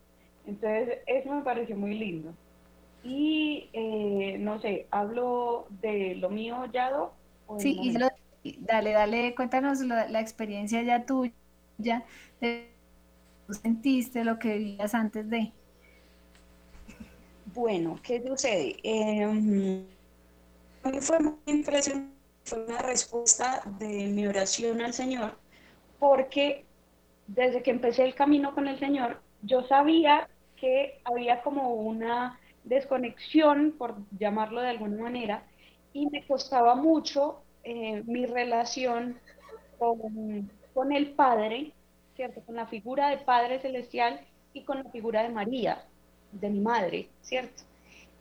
[0.46, 2.34] Entonces, eso me pareció muy lindo.
[3.04, 7.14] Y eh, no sé, hablo de lo mío, Yado.
[7.58, 12.04] Sí, y dale, dale, cuéntanos la, experiencia ya tuya,
[12.42, 12.74] de
[13.46, 15.54] tú sentiste lo que vivías antes de.
[17.58, 18.76] Bueno, ¿qué sucede?
[18.84, 19.84] Eh,
[21.02, 25.39] fue muy impresionante, fue una respuesta de mi oración al Señor,
[25.98, 26.65] porque
[27.26, 33.74] desde que empecé el camino con el Señor, yo sabía que había como una desconexión,
[33.76, 35.43] por llamarlo de alguna manera,
[35.93, 39.20] y me costaba mucho eh, mi relación
[39.80, 41.72] con, con, el Padre,
[42.15, 42.39] ¿cierto?
[42.41, 44.22] Con la figura de Padre Celestial
[44.54, 45.84] y con la figura de María,
[46.32, 47.63] de mi madre, ¿cierto?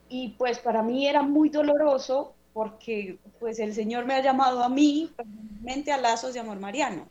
[0.09, 4.69] Y pues para mí era muy doloroso porque pues el Señor me ha llamado a
[4.69, 7.07] mí, personalmente, a lazos de amor mariano,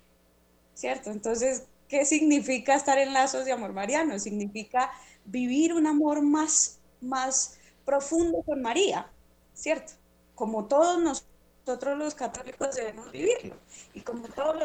[0.75, 1.11] ¿cierto?
[1.11, 4.19] Entonces, ¿qué significa estar en lazos de amor mariano?
[4.19, 4.91] Significa
[5.25, 9.09] vivir un amor más, más profundo con María,
[9.55, 9.93] ¿cierto?
[10.35, 13.57] Como todos nosotros los católicos debemos vivirlo,
[13.95, 14.57] y como todos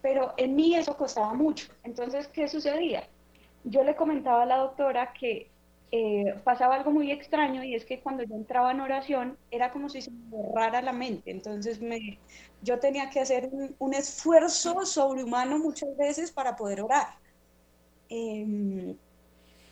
[0.00, 1.68] Pero en mí eso costaba mucho.
[1.84, 3.08] Entonces, ¿qué sucedía?
[3.66, 5.50] Yo le comentaba a la doctora que
[5.92, 9.88] eh, pasaba algo muy extraño y es que cuando yo entraba en oración era como
[9.88, 11.30] si se me borrara la mente.
[11.30, 12.18] Entonces me,
[12.62, 17.08] yo tenía que hacer un, esfuerzo sobrehumano muchas veces para poder orar.
[18.08, 18.96] Em,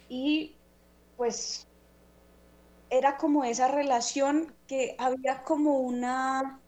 [0.09, 0.55] y
[1.17, 1.67] pues
[2.91, 6.61] era como esa relación que había como una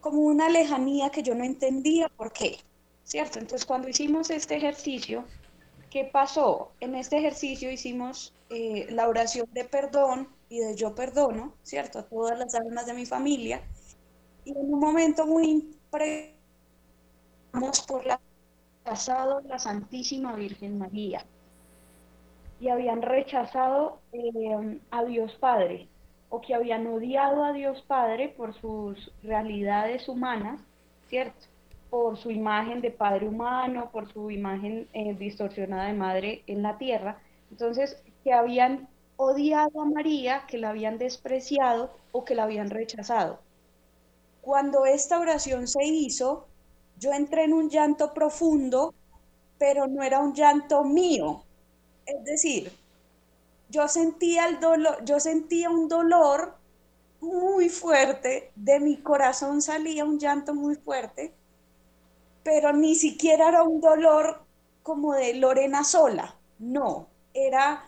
[0.00, 2.58] como una lejanía que yo no entendía por qué,
[3.04, 3.38] ¿cierto?
[3.38, 5.24] Entonces cuando hicimos este ejercicio,
[5.94, 6.72] ¿qué pasó?
[6.80, 12.00] En este ejercicio hicimos eh, la oración de perdón y de yo perdono, ¿cierto?
[12.00, 13.62] A todas las almas de mi familia.
[14.44, 16.34] Y en un momento muy impresionante
[17.86, 18.20] por la
[18.84, 21.24] la Santísima Virgen María
[22.58, 25.86] y habían rechazado eh, a Dios Padre
[26.28, 30.60] o que habían odiado a Dios Padre por sus realidades humanas,
[31.08, 31.53] ¿cierto?
[31.94, 36.76] Por su imagen de padre humano, por su imagen eh, distorsionada de madre en la
[36.76, 37.20] tierra.
[37.52, 43.38] Entonces, que habían odiado a María, que la habían despreciado o que la habían rechazado.
[44.40, 46.48] Cuando esta oración se hizo,
[46.98, 48.92] yo entré en un llanto profundo,
[49.56, 51.44] pero no era un llanto mío,
[52.06, 52.72] es decir,
[53.70, 56.56] yo sentía el dolor, yo sentía un dolor
[57.20, 61.32] muy fuerte, de mi corazón salía un llanto muy fuerte,
[62.44, 64.44] pero ni siquiera era un dolor
[64.84, 67.84] como de Lorena sola, no, era,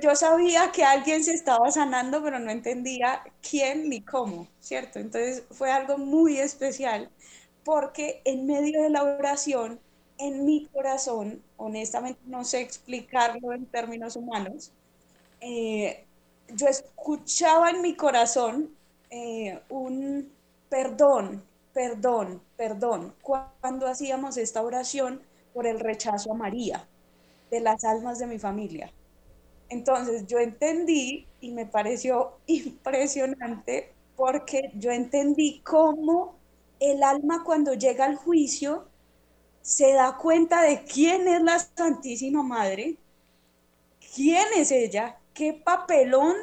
[0.00, 5.00] yo sabía que alguien se estaba sanando, pero no entendía quién ni cómo, ¿cierto?
[5.00, 7.10] Entonces fue algo muy especial,
[7.64, 9.80] porque en medio de la oración
[10.18, 14.72] en mi corazón, honestamente no sé explicarlo en términos humanos,
[15.40, 16.06] eh,
[16.48, 18.70] yo escuchaba en mi corazón
[19.10, 20.30] eh, un
[20.68, 21.42] perdón,
[21.78, 25.22] perdón, perdón, cuando hacíamos esta oración
[25.54, 26.88] por el rechazo a María,
[27.52, 28.92] de las almas de mi familia.
[29.68, 36.34] Entonces yo entendí y me pareció impresionante porque yo entendí cómo
[36.80, 38.88] el alma cuando llega al juicio
[39.62, 42.96] se da cuenta de quién es la Santísima Madre,
[44.16, 46.34] quién es ella, qué papelón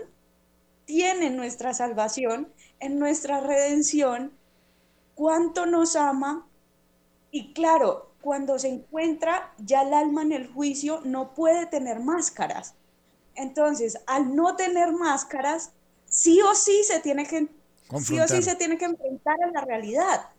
[0.86, 2.48] tiene nuestra salvación,
[2.80, 4.32] en nuestra redención,
[5.16, 6.48] cuánto nos ama.
[7.32, 12.76] Y claro, cuando se encuentra ya el alma en el juicio no puede tener máscaras.
[13.34, 15.74] Entonces, al no tener máscaras,
[16.08, 17.48] sí o sí se tiene que,
[18.00, 20.30] sí o sí se tiene que enfrentar a la realidad.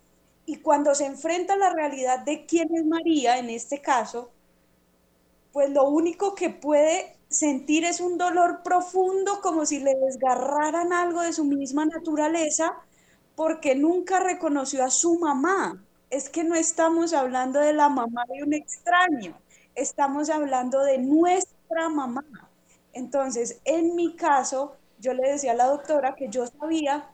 [0.45, 4.31] Y cuando se enfrenta a la realidad de quién es María, en este caso,
[5.51, 11.21] pues lo único que puede sentir es un dolor profundo, como si le desgarraran algo
[11.21, 12.77] de su misma naturaleza,
[13.37, 15.79] porque nunca reconoció a su mamá.
[16.09, 19.37] Es que no estamos hablando de la mamá de un extraño,
[19.75, 22.25] estamos hablando de nuestra mamá.
[22.93, 27.11] Entonces, en mi caso, yo le decía a la doctora que yo sabía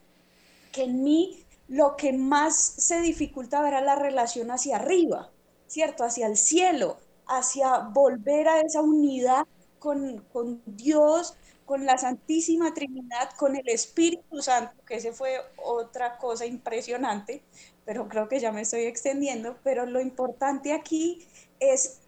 [0.72, 5.30] que en mí lo que más se dificultaba era la relación hacia arriba,
[5.68, 6.06] ¿cierto?
[6.06, 9.46] Hacia el cielo, hacia volver a esa unidad
[9.78, 16.18] con, con Dios, con la Santísima Trinidad, con el Espíritu Santo, que ese fue otra
[16.18, 17.44] cosa impresionante,
[17.86, 21.26] pero creo que ya me estoy extendiendo, pero lo importante aquí
[21.60, 22.00] es,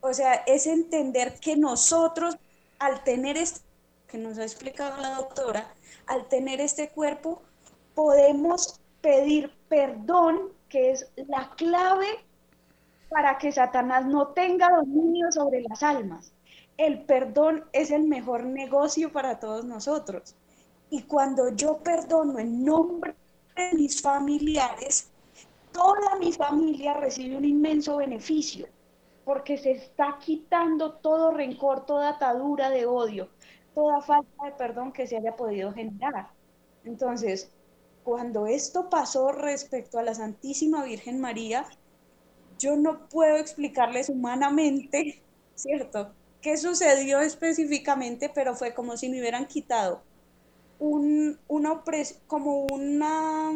[0.00, 2.36] o sea, es entender que nosotros,
[2.78, 3.60] al tener esto
[4.06, 5.74] que nos ha explicado la doctora,
[6.06, 7.42] al tener este cuerpo,
[7.94, 12.06] podemos pedir perdón, que es la clave
[13.10, 16.32] para que Satanás no tenga dominio sobre las almas
[16.78, 20.36] el perdón es el mejor negocio para todos nosotros.
[20.90, 23.14] Y cuando yo perdono en nombre
[23.56, 25.10] de mis familiares,
[25.72, 28.68] toda mi familia recibe un inmenso beneficio,
[29.24, 33.28] porque se está quitando todo rencor, toda atadura de odio,
[33.74, 36.30] toda falta de perdón que se haya podido generar.
[36.84, 37.50] Entonces,
[38.04, 41.66] cuando esto pasó respecto a la Santísima Virgen María,
[42.58, 45.22] yo no puedo explicarles humanamente,
[45.56, 46.14] ¿cierto?
[46.40, 50.02] Qué sucedió específicamente, pero fue como si me hubieran quitado
[50.78, 51.82] un, una
[52.26, 53.50] como, una,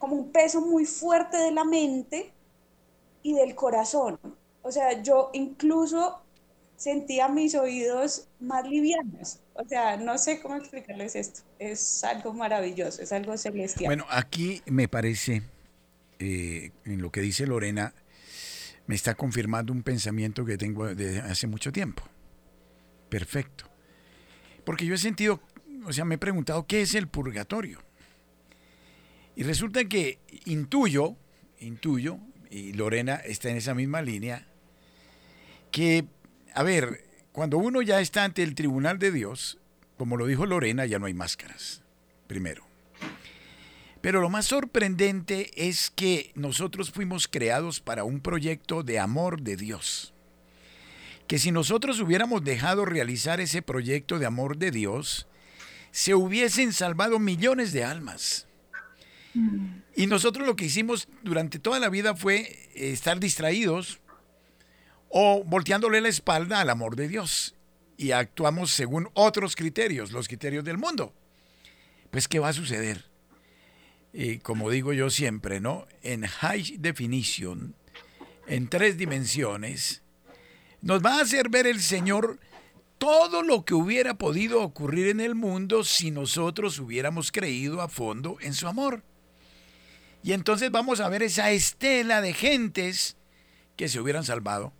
[0.00, 2.32] un peso muy fuerte de la mente
[3.22, 4.18] y del corazón.
[4.62, 6.22] O sea, yo incluso
[6.76, 9.40] sentía mis oídos más livianos.
[9.54, 11.40] O sea, no sé cómo explicarles esto.
[11.58, 13.86] Es algo maravilloso, es algo celestial.
[13.86, 15.42] Bueno, aquí me parece,
[16.18, 17.94] eh, en lo que dice Lorena,
[18.88, 22.02] me está confirmando un pensamiento que tengo desde hace mucho tiempo.
[23.10, 23.68] Perfecto.
[24.64, 25.42] Porque yo he sentido,
[25.84, 27.80] o sea, me he preguntado qué es el purgatorio.
[29.36, 31.16] Y resulta que intuyo,
[31.60, 32.18] intuyo,
[32.50, 34.48] y Lorena está en esa misma línea,
[35.70, 36.06] que,
[36.54, 39.58] a ver, cuando uno ya está ante el tribunal de Dios,
[39.98, 41.82] como lo dijo Lorena, ya no hay máscaras,
[42.26, 42.67] primero.
[44.00, 49.56] Pero lo más sorprendente es que nosotros fuimos creados para un proyecto de amor de
[49.56, 50.14] Dios.
[51.26, 55.26] Que si nosotros hubiéramos dejado realizar ese proyecto de amor de Dios,
[55.90, 58.46] se hubiesen salvado millones de almas.
[59.94, 62.36] Y nosotros lo que hicimos durante toda la vida fue
[62.74, 64.00] eh, estar distraídos
[65.10, 67.54] o volteándole la espalda al amor de Dios.
[67.96, 71.12] Y actuamos según otros criterios, los criterios del mundo.
[72.10, 73.04] Pues, ¿qué va a suceder?
[74.12, 75.86] Y como digo yo siempre, ¿no?
[76.02, 77.74] En high definition,
[78.46, 80.02] en tres dimensiones,
[80.80, 82.38] nos va a hacer ver el Señor
[82.98, 88.38] todo lo que hubiera podido ocurrir en el mundo si nosotros hubiéramos creído a fondo
[88.40, 89.04] en su amor.
[90.22, 93.16] Y entonces vamos a ver esa estela de gentes
[93.76, 94.72] que se hubieran salvado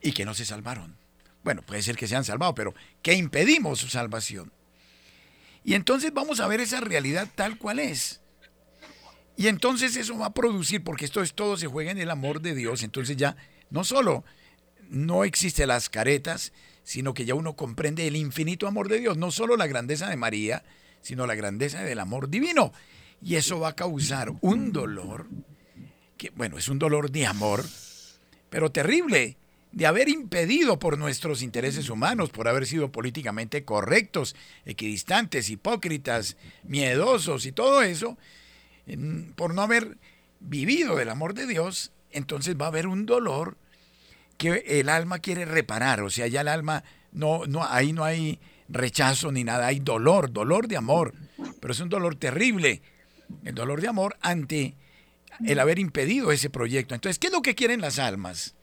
[0.00, 0.96] y que no se salvaron.
[1.42, 4.52] Bueno, puede ser que se han salvado, pero que impedimos su salvación.
[5.64, 8.21] Y entonces vamos a ver esa realidad tal cual es.
[9.36, 12.40] Y entonces eso va a producir, porque esto es todo, se juega en el amor
[12.40, 13.36] de Dios, entonces ya
[13.70, 14.24] no solo
[14.88, 16.52] no existe las caretas,
[16.84, 20.16] sino que ya uno comprende el infinito amor de Dios, no solo la grandeza de
[20.16, 20.62] María,
[21.00, 22.72] sino la grandeza del amor divino.
[23.22, 25.28] Y eso va a causar un dolor,
[26.18, 27.64] que bueno, es un dolor de amor,
[28.50, 29.38] pero terrible,
[29.70, 37.46] de haber impedido por nuestros intereses humanos, por haber sido políticamente correctos, equidistantes, hipócritas, miedosos
[37.46, 38.18] y todo eso,
[39.36, 39.96] por no haber
[40.40, 43.56] vivido del amor de Dios, entonces va a haber un dolor
[44.38, 46.00] que el alma quiere reparar.
[46.02, 50.32] O sea, ya el alma, no, no, ahí no hay rechazo ni nada, hay dolor,
[50.32, 51.14] dolor de amor.
[51.60, 52.82] Pero es un dolor terrible,
[53.44, 54.74] el dolor de amor ante
[55.46, 56.94] el haber impedido ese proyecto.
[56.94, 58.54] Entonces, ¿qué es lo que quieren las almas?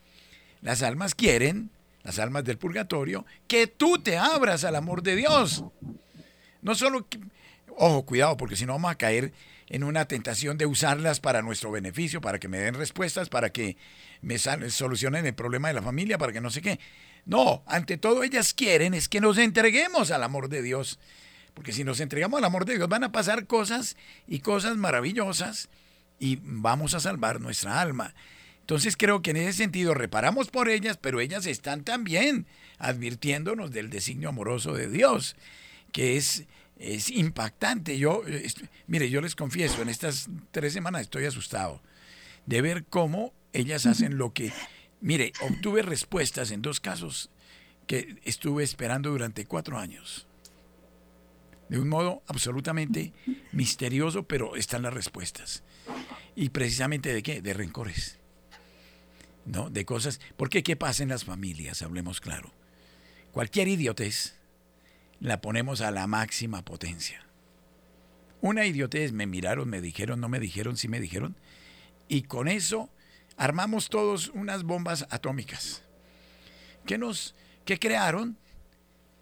[0.62, 1.72] Las almas quieren,
[2.04, 5.64] las almas del purgatorio, que tú te abras al amor de Dios.
[6.62, 7.08] No solo,
[7.78, 9.34] ojo, cuidado, porque si no vamos a caer
[9.70, 13.78] en una tentación de usarlas para nuestro beneficio, para que me den respuestas, para que
[14.22, 16.80] me solucionen el problema de la familia, para que no sé qué.
[17.26, 21.00] No, ante todo ellas quieren es que nos entreguemos al amor de Dios.
[21.54, 23.98] Porque si nos entregamos al amor de Dios van a pasar cosas
[24.28, 25.70] y cosas maravillosas
[26.20, 28.14] y vamos a salvar nuestra alma.
[28.62, 32.46] Entonces creo que en ese sentido reparamos por ellas, pero ellas están también
[32.78, 35.36] advirtiéndonos del designio amoroso de Dios,
[35.92, 36.46] que es,
[36.80, 38.00] es impactante.
[38.00, 38.24] Yo,
[38.88, 41.82] mire, yo les confieso, en estas tres semanas estoy asustado
[42.46, 44.52] de ver cómo ellas hacen lo que...
[45.02, 47.30] Mire, obtuve respuestas en dos casos
[47.86, 50.26] que estuve esperando durante cuatro años.
[51.70, 53.14] De un modo absolutamente
[53.52, 55.64] misterioso, pero están las respuestas.
[56.36, 57.42] Y precisamente de qué?
[57.42, 58.18] De rencores.
[59.46, 59.70] ¿No?
[59.70, 60.20] De cosas.
[60.38, 61.82] Porque ¿qué pasa en las familias?
[61.82, 62.52] Hablemos claro.
[63.32, 64.39] Cualquier idiotez
[65.20, 67.26] la ponemos a la máxima potencia.
[68.42, 71.36] Una idiotez, me miraron, me dijeron, no me dijeron, sí me dijeron.
[72.08, 72.90] Y con eso
[73.38, 75.84] armamos todos unas bombas atómicas.
[76.86, 78.38] que nos, que crearon?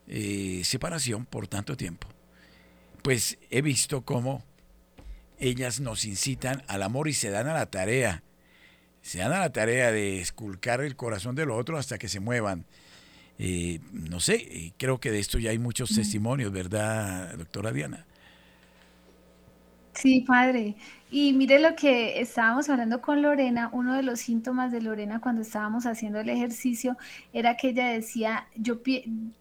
[0.07, 2.07] Eh, separación por tanto tiempo.
[3.01, 4.43] Pues he visto cómo
[5.39, 8.23] ellas nos incitan al amor y se dan a la tarea.
[9.01, 12.65] Se dan a la tarea de esculcar el corazón del otro hasta que se muevan.
[13.39, 18.05] Eh, no sé, creo que de esto ya hay muchos testimonios, ¿verdad, doctora Diana?
[19.93, 20.75] Sí, padre.
[21.09, 25.41] Y mire lo que estábamos hablando con Lorena, uno de los síntomas de Lorena cuando
[25.41, 26.97] estábamos haciendo el ejercicio
[27.31, 28.81] era que ella decía, yo,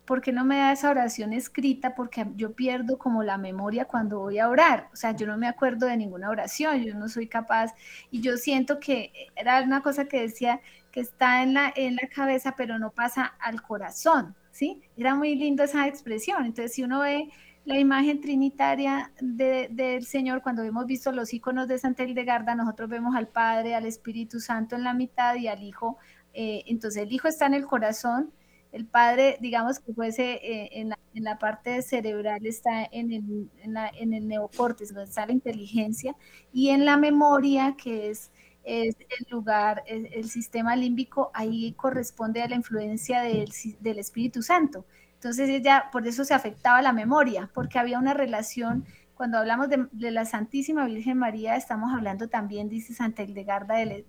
[0.05, 1.97] ¿por qué no me da esa oración escrita?
[1.97, 4.89] Porque yo pierdo como la memoria cuando voy a orar.
[4.93, 7.75] O sea, yo no me acuerdo de ninguna oración, yo no soy capaz.
[8.12, 10.61] Y yo siento que era una cosa que decía
[10.93, 14.81] que está en la, en la cabeza, pero no pasa al corazón, ¿sí?
[14.97, 16.47] Era muy lindo esa expresión.
[16.47, 17.29] Entonces, si uno ve
[17.67, 23.17] la imagen trinitaria del Señor, cuando hemos visto los iconos de Santa Hildegarda, nosotros vemos
[23.17, 25.99] al Padre, al Espíritu Santo en la mitad y al Hijo.
[26.33, 28.31] Eh, entonces el Hijo está en el corazón,
[28.71, 30.95] el Padre, digamos que fuese eh, en,
[31.25, 36.14] la, parte cerebral, está en el, en, el neocortes, donde está la inteligencia,
[36.53, 38.31] y en la memoria, que es,
[38.62, 38.95] el
[39.29, 44.85] lugar, el, sistema límbico, ahí corresponde a la influencia del Espíritu Santo.
[45.17, 50.11] Entonces ella, por eso se afectaba la memoria, porque había una relación, cuando hablamos de,
[50.11, 54.05] la Santísima Virgen María, estamos hablando también, dice Santa Hildegarda, de,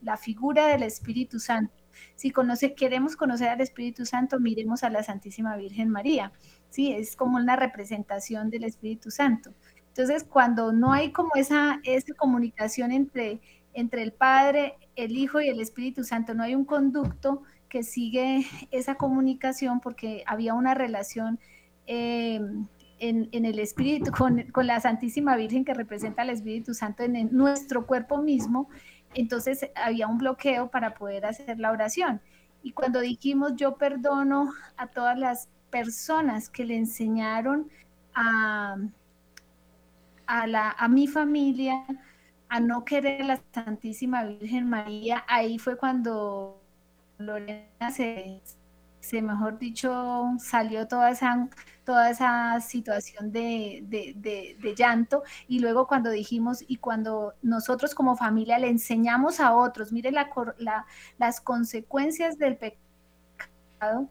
[0.00, 1.74] la, figura del Espíritu Santo.
[2.14, 6.32] Si conoce, queremos conocer al Espíritu Santo, miremos a la Santísima Virgen María.
[6.70, 9.52] Sí, es como una representación del Espíritu Santo.
[9.88, 13.40] Entonces, cuando no hay como esa, esa comunicación entre,
[13.74, 17.42] entre el Padre, el Hijo y el Espíritu Santo, no hay un conducto,
[17.72, 21.40] que sigue esa comunicación porque había una relación
[21.86, 22.38] eh,
[22.98, 28.18] en, el Espíritu, con, la Santísima Virgen que representa al Espíritu Santo en, nuestro cuerpo
[28.18, 28.68] mismo,
[29.14, 32.20] entonces había un bloqueo para poder hacer la oración.
[32.62, 37.70] Y cuando dijimos yo perdono a todas las personas que le enseñaron
[38.14, 38.76] a,
[40.26, 41.86] a, la, a mi familia
[42.50, 46.61] a no querer a la Santísima Virgen María, ahí fue cuando
[47.18, 51.48] Lorena se, mejor dicho, salió toda esa,
[51.84, 55.22] toda esa situación de, llanto.
[55.48, 60.30] Y luego cuando dijimos y cuando nosotros como familia le enseñamos a otros, mire la,
[61.18, 64.08] las consecuencias del pecado,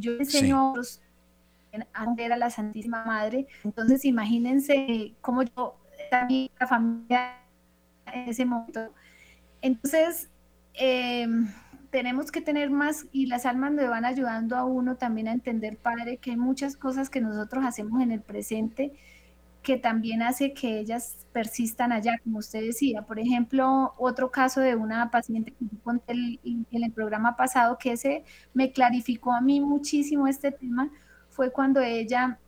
[0.00, 1.00] yo enseño a otros
[1.92, 5.76] a ver a la Santísima Madre, entonces imagínense cómo yo
[6.10, 7.38] también la familia
[8.06, 8.92] en ese momento.
[9.60, 10.30] Entonces,
[10.74, 11.48] Em,
[11.90, 15.76] tenemos que tener más, y las almas me van ayudando a uno también a entender,
[15.76, 18.92] Padre, que hay muchas cosas que nosotros hacemos en el presente
[19.64, 23.02] que también hace que ellas persistan allá, como usted decía.
[23.02, 26.12] Por ejemplo, otro caso de una paciente que yo conté
[26.44, 30.90] en el programa pasado, que ese me clarificó a mí muchísimo este tema,
[31.30, 32.38] fue cuando ella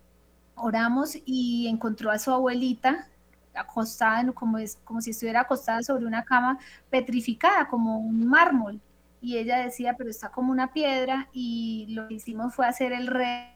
[0.56, 3.08] oramos y encontró a su abuelita
[3.56, 6.58] acostada, como, es, como si estuviera acostada sobre una cama
[6.90, 8.80] petrificada, como un mármol.
[9.20, 13.06] Y ella decía, pero está como una piedra, y lo que hicimos fue hacer el
[13.06, 13.48] rey,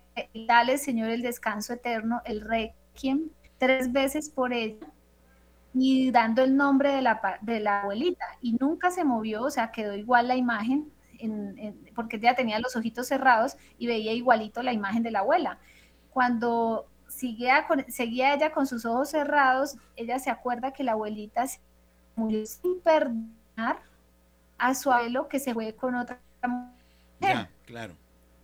[0.46, 4.86] dale, Señor, el descanso eterno, el requiem, tres veces por ella,
[5.72, 8.24] y dando el nombre de la, de la abuelita.
[8.40, 10.90] Y nunca se movió, o sea, quedó igual la imagen,
[11.94, 15.58] porque ella tenía los ojitos cerrados y veía igualito la imagen de la abuela.
[16.10, 16.86] Cuando
[17.20, 21.44] seguía, seguía ella con sus ojos cerrados, ella se acuerda que la abuelita
[22.16, 23.80] murió sin perdonar
[24.58, 27.48] a su abuelo que se fue con otra mujer.
[27.66, 27.94] claro.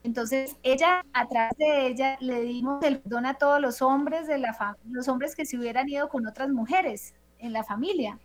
[0.02, 4.38] Entonces, ella, a través de ella, le dimos el perdón a todos los hombres de
[4.38, 8.16] la los hombres que se hubieran ido con otras mujeres en la familia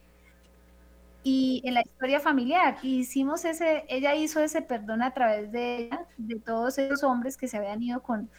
[1.23, 2.77] y en la historia familiar.
[2.83, 7.47] hicimos ese, ella hizo ese perdón a través de ella, de todos esos hombres que
[7.47, 8.29] se habían ido con,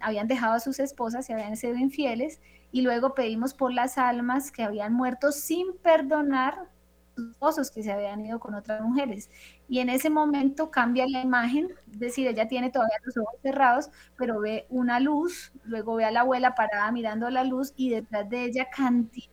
[0.00, 2.40] habían dejado a sus esposas y habían sido infieles,
[2.72, 6.68] y luego pedimos por las almas que habían muerto sin perdonar
[7.16, 9.30] esposos que se habían ido con otras mujeres.
[9.68, 13.90] Y en ese momento cambia la imagen, es decir, ella tiene todavía los ojos cerrados,
[14.16, 18.28] pero ve una luz, luego ve a la abuela parada mirando la luz y detrás
[18.28, 19.30] de ella cantidad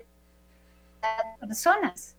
[1.02, 2.16] de personas,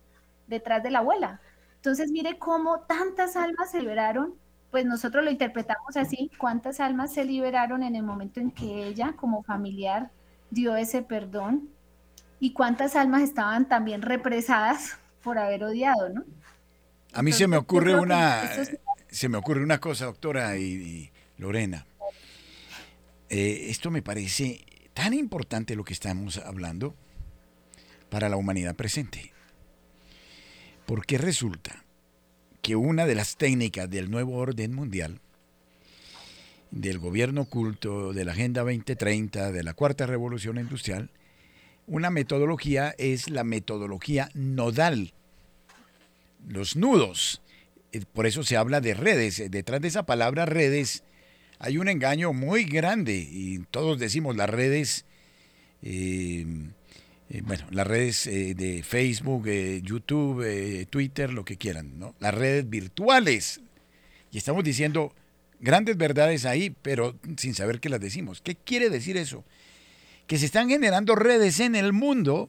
[0.47, 1.41] detrás de la abuela.
[1.77, 4.35] Entonces, mire cómo tantas almas se liberaron,
[4.71, 9.15] pues nosotros lo interpretamos así, cuántas almas se liberaron en el momento en que ella
[9.17, 10.11] como familiar
[10.51, 11.69] dio ese perdón
[12.41, 16.25] y cuántas almas estaban también represadas por haber odiado, ¿no?
[17.15, 18.43] A mí se me ocurre una
[19.11, 21.87] se me ocurre una cosa, doctora y, Lorena.
[23.31, 26.95] Eh, esto me parece tan importante lo que estamos hablando
[28.11, 29.33] para la humanidad presente.
[30.87, 31.85] Porque resulta
[32.69, 35.23] que una de las técnicas del nuevo orden mundial,
[36.71, 41.09] del gobierno oculto, de la Agenda 2030, de la Cuarta Revolución Industrial,
[41.87, 45.15] una metodología es la metodología nodal,
[46.47, 47.41] los nudos.
[47.93, 49.41] Eh, por eso se habla de redes.
[49.41, 51.05] Eh, detrás de esa palabra redes
[51.59, 55.07] hay un engaño muy grande y todos decimos las redes
[55.81, 56.45] eh,
[57.31, 62.15] eh, bueno, las redes eh, de Facebook, eh, YouTube, Twitter, lo que quieran, ¿no?
[62.21, 63.61] Las redes virtuales.
[64.31, 65.15] Y estamos diciendo
[65.61, 68.41] grandes verdades ahí, pero sin saber qué las decimos.
[68.41, 69.45] ¿Qué quiere decir eso?
[70.27, 72.49] Que se están generando redes en el mundo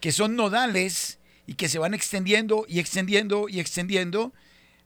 [0.00, 4.34] que son nodales y que se van extendiendo y extendiendo y extendiendo,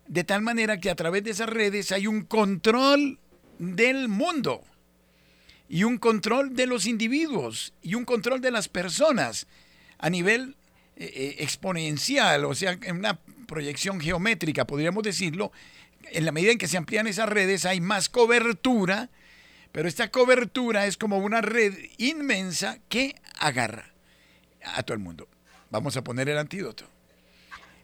[0.06, 3.18] de tal manera que a través de esas redes hay un control
[3.58, 4.62] del mundo
[5.70, 9.46] y un control de los individuos y un control de las personas
[9.98, 10.56] a nivel
[10.96, 15.52] eh, eh, exponencial, o sea, en una proyección geométrica, podríamos decirlo,
[16.10, 19.10] en la medida en que se amplían esas redes hay más cobertura,
[19.70, 23.92] pero esta cobertura es como una red inmensa que agarra
[24.74, 25.28] a todo el mundo.
[25.70, 26.84] Vamos a poner el antídoto.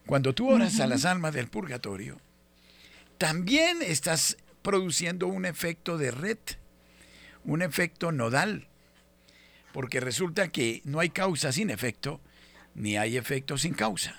[0.05, 2.19] Cuando tú oras a las almas del purgatorio,
[3.17, 6.37] también estás produciendo un efecto de red
[7.47, 8.67] un efecto nodal,
[9.73, 12.21] porque resulta que no hay causa sin efecto,
[12.75, 14.15] ni hay efecto sin causa.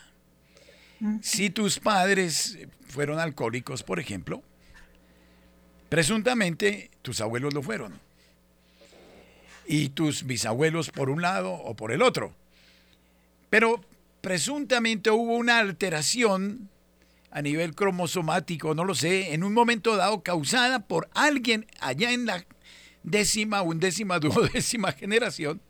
[1.22, 2.58] Si tus padres
[2.88, 4.42] fueron alcohólicos, por ejemplo,
[5.88, 8.00] presuntamente tus abuelos lo fueron.
[9.66, 12.34] Y tus bisabuelos por un lado o por el otro.
[13.50, 13.84] Pero
[14.22, 16.68] presuntamente hubo una alteración
[17.30, 22.24] a nivel cromosomático, no lo sé, en un momento dado causada por alguien allá en
[22.24, 22.44] la
[23.10, 25.60] décima, undécima, duodécima generación.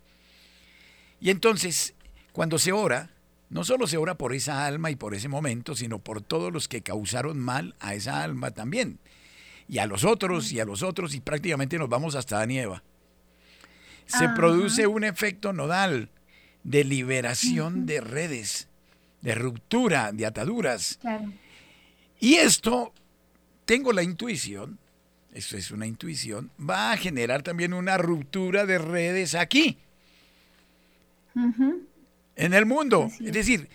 [1.20, 1.94] Y entonces,
[2.32, 3.10] cuando se ora,
[3.50, 6.68] no solo se ora por esa alma y por ese momento, sino por todos los
[6.68, 8.98] que causaron mal a esa alma también.
[9.68, 12.82] Y a los otros, y a los otros, y prácticamente nos vamos hasta Eva.
[14.06, 16.10] Se produce un efecto nodal
[16.64, 18.68] de liberación de redes,
[19.20, 20.98] de ruptura, de ataduras.
[22.18, 22.94] Y esto,
[23.66, 24.78] tengo la intuición,
[25.38, 29.78] eso es una intuición, va a generar también una ruptura de redes aquí,
[32.34, 33.08] en el mundo.
[33.20, 33.32] es.
[33.32, 33.68] decir,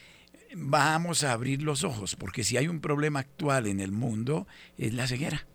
[0.53, 4.45] vamos a abrir los ojos, porque si hay un problema actual en el mundo,
[4.77, 5.47] es la ceguera,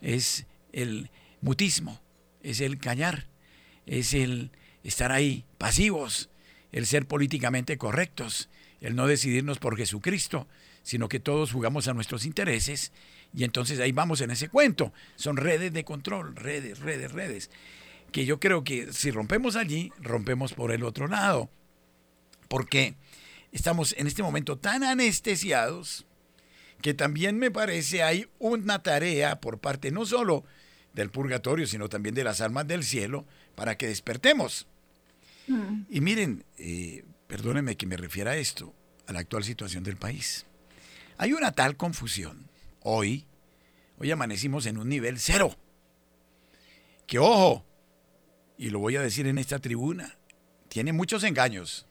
[0.00, 1.10] es el
[1.40, 2.00] mutismo,
[2.44, 3.26] es el callar,
[3.84, 4.52] es el
[4.84, 6.30] estar ahí pasivos,
[6.70, 8.48] el ser políticamente correctos,
[8.80, 10.46] el no decidirnos por Jesucristo,
[10.84, 12.92] sino que todos jugamos a nuestros intereses
[13.36, 14.94] y entonces ahí vamos en ese cuento.
[15.14, 17.50] Son redes de control, redes, redes, redes.
[18.10, 21.50] Que yo creo que si rompemos allí, rompemos por el otro lado.
[22.48, 22.94] Porque
[23.52, 26.06] estamos en este momento tan anestesiados
[26.80, 30.44] que también me parece hay una tarea por parte no solo
[30.94, 34.66] del purgatorio, sino también de las almas del cielo, para que despertemos.
[35.46, 35.82] Mm.
[35.90, 38.72] Y miren, eh, perdónenme que me refiera a esto,
[39.06, 40.46] a la actual situación del país.
[41.18, 42.46] Hay una tal confusión
[42.86, 43.26] hoy,
[43.98, 45.56] hoy amanecimos en un nivel cero.
[47.06, 47.64] Que ojo,
[48.56, 50.16] y lo voy a decir en esta tribuna,
[50.68, 51.86] tiene muchos engaños.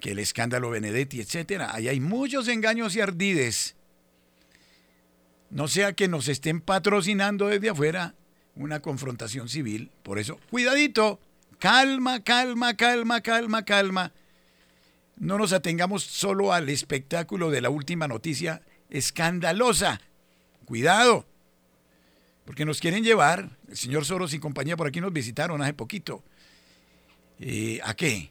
[0.00, 3.74] Que el escándalo Benedetti, etcétera, ahí hay muchos engaños y ardides.
[5.50, 8.14] No sea que nos estén patrocinando desde afuera
[8.54, 9.90] una confrontación civil.
[10.04, 11.18] Por eso, cuidadito,
[11.58, 14.12] calma, calma, calma, calma, calma.
[15.16, 20.00] No nos atengamos solo al espectáculo de la última noticia escandalosa.
[20.64, 21.26] Cuidado,
[22.44, 26.22] porque nos quieren llevar, el señor Soros y compañía por aquí nos visitaron hace poquito.
[27.38, 28.30] Eh, ¿A qué?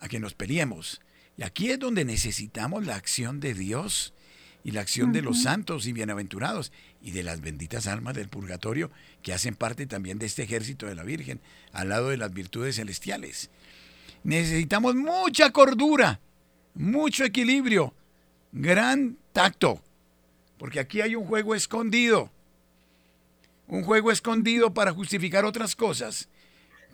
[0.00, 1.00] A que nos peleemos.
[1.36, 4.14] Y aquí es donde necesitamos la acción de Dios
[4.62, 6.70] y la acción de los santos y bienaventurados
[7.02, 8.90] y de las benditas almas del purgatorio
[9.22, 11.40] que hacen parte también de este ejército de la Virgen,
[11.72, 13.50] al lado de las virtudes celestiales.
[14.22, 16.20] Necesitamos mucha cordura,
[16.74, 17.94] mucho equilibrio,
[18.52, 19.80] gran tacto,
[20.58, 22.30] porque aquí hay un juego escondido,
[23.66, 26.28] un juego escondido para justificar otras cosas.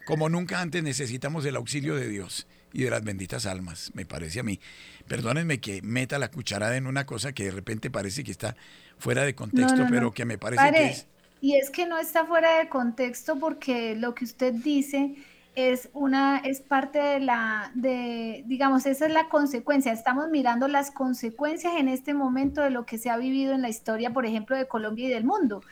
[0.06, 4.40] Como nunca antes necesitamos el auxilio de Dios y de las benditas almas, me parece
[4.40, 4.60] a mí.
[5.08, 8.56] Perdónenme que meta la cucharada en una cosa que de repente parece que está
[8.98, 11.06] fuera de contexto, pero que me parece que es...
[11.40, 15.16] Y es que no está fuera de contexto porque lo que usted dice
[15.56, 19.90] es una es parte de la de digamos esa es la consecuencia.
[19.90, 23.70] Estamos mirando las consecuencias en este momento de lo que se ha vivido en la
[23.70, 25.62] historia por ejemplo de Colombia y del mundo.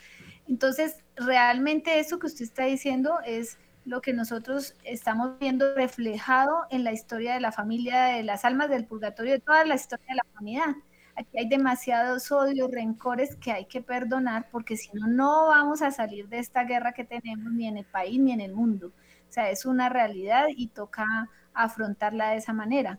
[0.49, 6.83] Entonces realmente eso que usted está diciendo es lo que nosotros estamos viendo reflejado en
[6.83, 10.15] la historia de la familia de las almas del purgatorio de toda la historia de
[10.15, 10.77] la humanidad.
[11.15, 15.91] Aquí hay demasiados odios rencores que hay que perdonar porque si no no vamos a
[15.91, 18.91] salir de esta guerra que tenemos ni en el país ni en el mundo
[19.35, 22.99] sea, es una realidad y toca afrontarla de esa manera.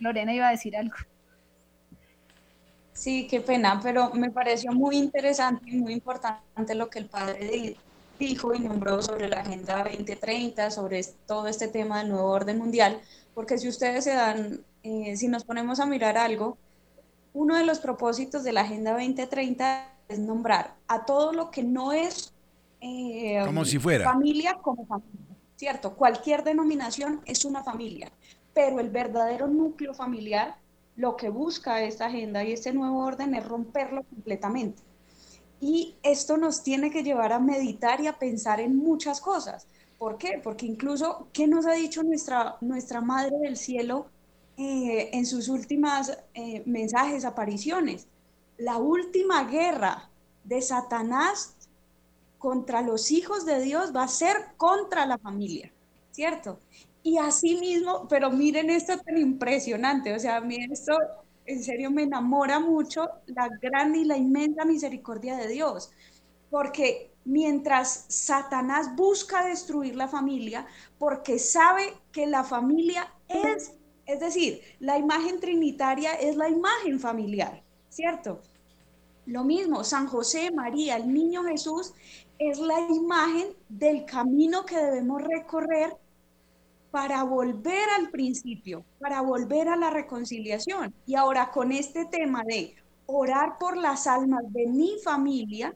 [0.00, 0.96] Lorena iba a decir algo.
[2.92, 7.76] Sí, qué pena, pero me pareció muy interesante y muy importante lo que el padre
[8.18, 12.98] dijo y nombró sobre la Agenda 2030, sobre todo este tema del nuevo orden mundial,
[13.34, 16.56] porque si ustedes se dan, eh, si nos ponemos a mirar algo,
[17.34, 21.92] uno de los propósitos de la Agenda 2030 es nombrar a todo lo que no
[21.92, 22.32] es
[22.80, 25.25] eh, como si fuera familia como familia.
[25.56, 25.94] ¿Cierto?
[25.94, 28.12] Cualquier denominación es una familia,
[28.54, 30.56] pero el verdadero núcleo familiar,
[30.96, 34.82] lo que busca esta agenda y este nuevo orden es romperlo completamente.
[35.60, 39.66] Y esto nos tiene que llevar a meditar y a pensar en muchas cosas.
[39.98, 40.40] ¿Por qué?
[40.42, 44.06] Porque incluso, ¿qué nos ha dicho nuestra, nuestra Madre del Cielo
[44.58, 48.06] eh, en sus últimas eh, mensajes, apariciones?
[48.58, 50.10] La última guerra
[50.44, 51.55] de Satanás
[52.46, 55.72] contra los hijos de Dios va a ser contra la familia,
[56.12, 56.60] ¿cierto?
[57.02, 60.96] Y así mismo, pero miren esto tan impresionante, o sea, a mí esto
[61.44, 65.90] en serio me enamora mucho la gran y la inmensa misericordia de Dios,
[66.48, 70.68] porque mientras Satanás busca destruir la familia,
[71.00, 73.72] porque sabe que la familia es,
[74.06, 78.40] es decir, la imagen trinitaria es la imagen familiar, ¿cierto?
[79.26, 81.92] Lo mismo, San José, María, el niño Jesús
[82.38, 85.96] es la imagen del camino que debemos recorrer
[86.90, 90.94] para volver al principio, para volver a la reconciliación.
[91.06, 92.74] Y ahora con este tema de
[93.06, 95.74] orar por las almas de mi familia,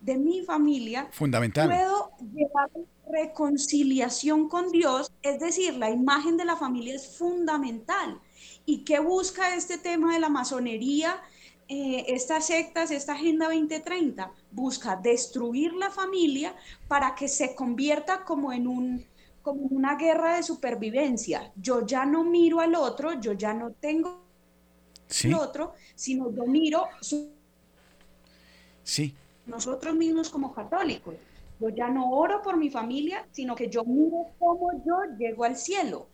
[0.00, 1.68] de mi familia, fundamental.
[1.68, 2.70] Puedo llevar
[3.10, 8.20] reconciliación con Dios, es decir, la imagen de la familia es fundamental.
[8.64, 11.20] ¿Y qué busca este tema de la masonería?
[11.74, 16.54] Eh, estas sectas, esta Agenda 2030, busca destruir la familia
[16.86, 19.06] para que se convierta como en un
[19.40, 21.50] como una guerra de supervivencia.
[21.56, 24.20] Yo ya no miro al otro, yo ya no tengo
[25.24, 26.88] al otro, sino yo miro
[28.84, 29.14] sí.
[29.46, 31.14] nosotros mismos como católicos.
[31.58, 35.56] Yo ya no oro por mi familia, sino que yo miro cómo yo llego al
[35.56, 36.06] cielo.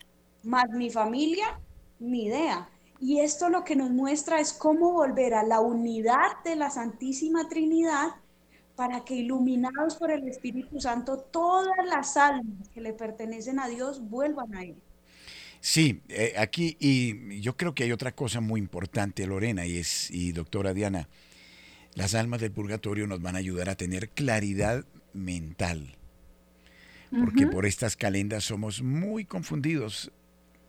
[0.43, 1.59] Más mi familia,
[1.99, 2.69] mi idea.
[3.01, 7.47] Y esto lo que nos muestra es cómo volver a la unidad de la Santísima
[7.47, 8.15] Trinidad
[8.75, 14.09] para que iluminados por el Espíritu Santo todas las almas que le pertenecen a Dios
[14.09, 14.75] vuelvan a Él.
[15.61, 20.09] Sí, eh, aquí, y yo creo que hay otra cosa muy importante, Lorena, y es,
[20.11, 21.09] y doctora Diana,
[21.95, 25.97] las almas del purgatorio nos van a ayudar a tener claridad mental,
[27.11, 30.11] porque por estas calendas somos muy confundidos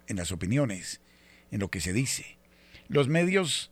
[0.08, 1.00] en las opiniones
[1.50, 2.38] en lo que se dice.
[2.88, 3.70] Los medios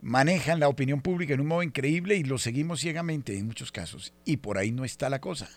[0.00, 4.12] manejan la opinión pública en un modo increíble y lo seguimos ciegamente en muchos casos.
[4.24, 5.48] Y por ahí no está la cosa.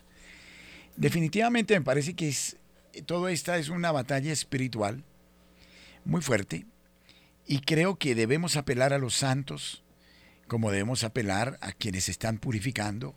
[0.95, 2.58] Definitivamente me parece que es,
[3.05, 5.03] todo esta es una batalla espiritual
[6.05, 6.66] muy fuerte
[7.45, 9.84] y creo que debemos apelar a los santos
[10.47, 13.16] como debemos apelar a quienes están purificando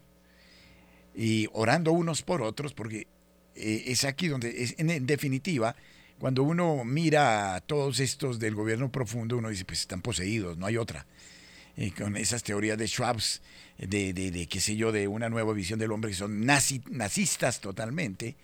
[1.14, 3.06] y orando unos por otros porque
[3.54, 5.76] eh, es aquí donde, es, en definitiva,
[6.20, 10.66] cuando uno mira a todos estos del gobierno profundo, uno dice, pues están poseídos, no
[10.66, 11.06] hay otra.
[11.96, 13.40] Con esas teorías de Schwabs,
[13.78, 18.36] de, de, qué sé yo, de una nueva visión del hombre que son nazistas totalmente,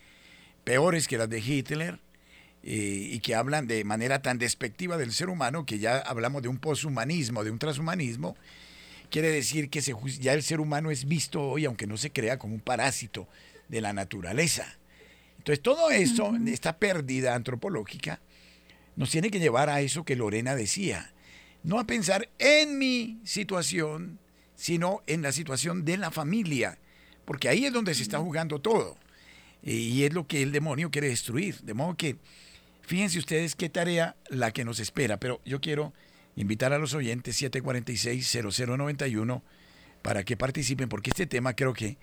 [0.65, 2.01] peores que las de Hitler,
[2.63, 6.49] eh, y que hablan de manera tan despectiva del ser humano que ya hablamos de
[6.49, 8.37] un poshumanismo, de un transhumanismo,
[9.11, 9.83] quiere decir que
[10.19, 13.29] ya el ser humano es visto hoy, aunque no se crea, como un parásito
[13.69, 14.79] de la naturaleza.
[15.47, 18.21] Entonces, todo eso, esta pérdida antropológica,
[18.97, 21.13] nos tiene que llevar a eso que Lorena decía,
[21.63, 24.19] no a pensar en mi situación,
[24.55, 26.79] sino en la situación de la familia,
[27.25, 28.97] porque ahí es donde se está jugando todo.
[29.63, 31.61] Y es lo que el demonio quiere destruir.
[31.63, 32.17] De modo que
[32.87, 35.93] Fíjense ustedes qué tarea la que nos espera, pero yo quiero
[36.37, 39.43] invitar a los oyentes 746-0091
[40.03, 41.99] para que participen, porque este tema creo que,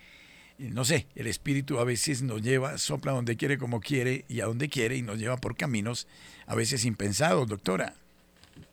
[0.58, 4.46] no sé, el espíritu a veces nos lleva, sopla donde quiere, como quiere y a
[4.46, 6.08] donde quiere, y nos lleva por caminos
[6.48, 7.94] a veces impensados, doctora.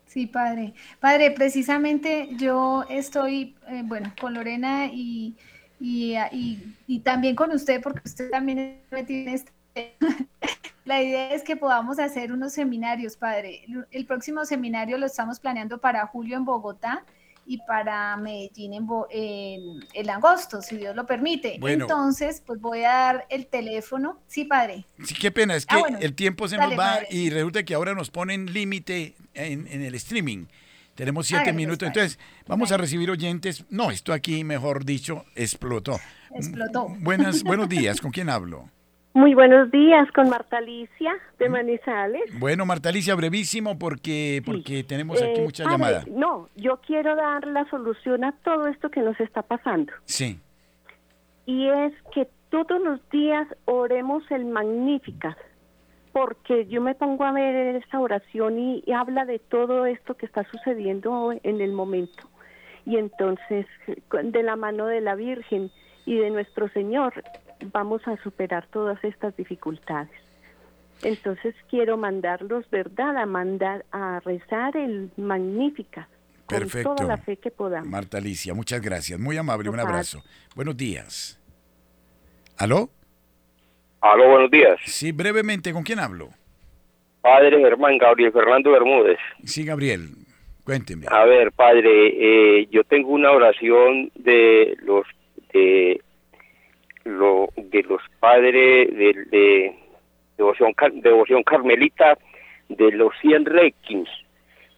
[0.07, 0.75] Sí, padre.
[0.99, 5.37] Padre, precisamente yo estoy, eh, bueno, con Lorena y,
[5.79, 6.17] y,
[6.87, 9.53] y, también con usted, porque usted también tiene este
[10.85, 13.65] la idea es que podamos hacer unos seminarios, padre.
[13.91, 17.05] El próximo seminario lo estamos planeando para julio en Bogotá
[17.51, 21.59] y para Medellín en, en, agosto, si Dios lo permite.
[21.61, 24.21] Entonces, pues voy a dar el teléfono.
[24.29, 24.87] Sí, padre.
[25.05, 27.93] Sí, qué pena, es ah, que el tiempo se nos va y resulta que ahora
[27.93, 30.47] nos ponen límite en, el streaming.
[30.95, 33.65] Tenemos siete minutos, entonces vamos a recibir oyentes.
[33.69, 35.99] No, esto aquí, mejor dicho, explotó.
[36.33, 36.87] Explotó.
[37.01, 38.71] Buenas, buenos días, ¿con quién hablo?
[39.13, 41.53] Muy buenos días con Marta Alicia de mm.
[41.53, 42.39] Manizales.
[42.39, 46.05] Bueno, Marta Alicia, brevísimo porque, porque tenemos aquí eh, mucha llamada.
[46.09, 49.93] No, yo quiero dar la solución a todo esto que nos está pasando.
[50.05, 50.39] Sí.
[51.45, 55.37] Y es que todos los días oremos el Magnífica,
[56.13, 60.27] porque yo me pongo a ver esta oración y, y habla de todo esto que
[60.27, 62.29] está sucediendo en el momento.
[62.87, 63.67] Y entonces,
[64.23, 65.73] de la mano de la Virgen
[66.07, 67.13] y de nuestro Señor,
[67.73, 70.11] vamos a superar todas estas dificultades.
[71.03, 73.17] Entonces quiero mandarlos, ¿verdad?
[73.17, 76.09] A mandar a rezar el Magnífica.
[76.47, 77.89] Con toda la fe que podamos.
[77.89, 79.19] Marta Alicia, muchas gracias.
[79.21, 80.21] Muy amable, un abrazo.
[80.57, 81.41] Buenos días.
[82.59, 82.91] ¿Aló?
[84.01, 84.77] Aló, buenos días.
[84.85, 86.31] Sí, brevemente, ¿con quién hablo?
[87.21, 89.19] Padre Germán Gabriel Fernando Bermúdez.
[89.45, 90.09] Sí, Gabriel,
[90.65, 91.07] cuénteme.
[91.09, 91.91] A ver, padre,
[92.61, 95.07] eh, yo tengo una oración de los
[95.53, 96.01] de
[97.05, 99.77] lo de los padres de, de
[100.37, 102.19] devoción, devoción carmelita
[102.69, 104.09] de los 100 requins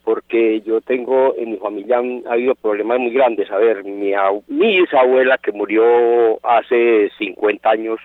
[0.04, 3.50] porque yo tengo en mi familia ha habido problemas muy grandes.
[3.50, 4.12] A ver mi,
[4.48, 8.00] mi bisabuela que murió hace 50 años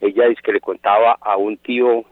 [0.00, 2.04] ella dice que le contaba a un tío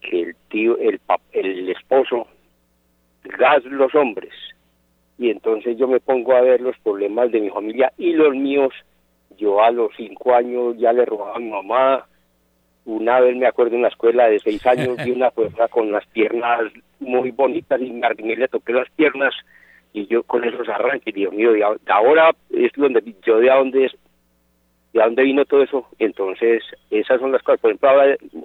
[0.00, 1.00] que el tío el
[1.32, 2.26] el esposo
[3.24, 4.32] gas los hombres.
[5.18, 8.72] Y entonces yo me pongo a ver los problemas de mi familia y los míos
[9.40, 12.06] yo a los cinco años ya le robaba a mi mamá.
[12.84, 16.06] Una vez me acuerdo en la escuela de seis años vi una fuerza con las
[16.06, 16.60] piernas
[16.98, 19.34] muy bonitas y me le toqué las piernas
[19.92, 23.92] y yo con esos arranques, Dios mío, de ahora es donde yo de dónde es
[24.92, 25.86] de dónde vino todo eso.
[25.98, 27.60] Entonces, esas son las cosas.
[27.60, 27.90] Por ejemplo,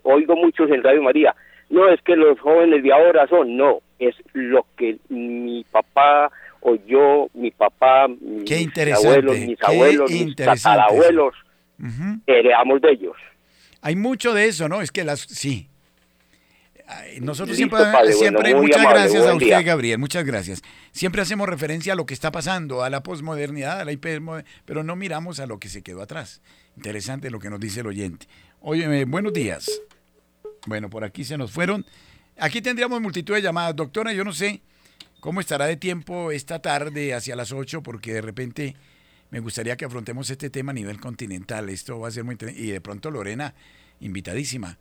[0.04, 1.36] oigo muchos en Radio María,
[1.70, 6.32] no es que los jóvenes de ahora son, no, es lo que mi papá
[6.68, 8.52] o yo, mi papá, mis
[8.92, 11.36] abuelos, mis abuelos, mis tatarabuelos,
[12.26, 13.16] heredamos de ellos.
[13.82, 14.82] Hay mucho de eso, ¿no?
[14.82, 15.70] Es que las, sí.
[17.22, 17.80] Nosotros siempre,
[18.14, 20.64] siempre muchas gracias a usted, Gabriel, muchas gracias.
[20.92, 24.84] Siempre hacemos referencia a lo que está pasando, a la posmodernidad, a la hipermodernidad, pero
[24.84, 26.42] no miramos a lo que se quedó atrás.
[26.76, 28.26] Interesante lo que nos dice el oyente.
[28.62, 29.70] Oye, buenos días.
[30.66, 31.86] Bueno, por aquí se nos fueron.
[32.40, 33.76] Aquí tendríamos multitud de llamadas.
[33.76, 34.62] Doctora, yo no sé
[35.26, 37.82] ¿Cómo estará de tiempo esta tarde hacia las 8?
[37.82, 38.76] Porque de repente
[39.32, 41.68] me gustaría que afrontemos este tema a nivel continental.
[41.70, 42.64] Esto va a ser muy interesante.
[42.64, 43.56] Y de pronto Lorena,
[44.02, 44.78] invitadísima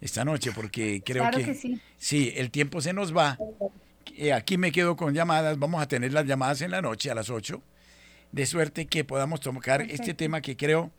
[0.00, 1.80] esta noche, porque creo que, sí.
[1.96, 2.32] sí.
[2.36, 3.38] el tiempo se nos va.
[4.16, 5.58] Eh, aquí me quedo con llamadas.
[5.58, 7.60] Vamos a tener las llamadas en la noche a las 8.
[8.30, 10.92] De suerte que podamos tocar este tema que creo,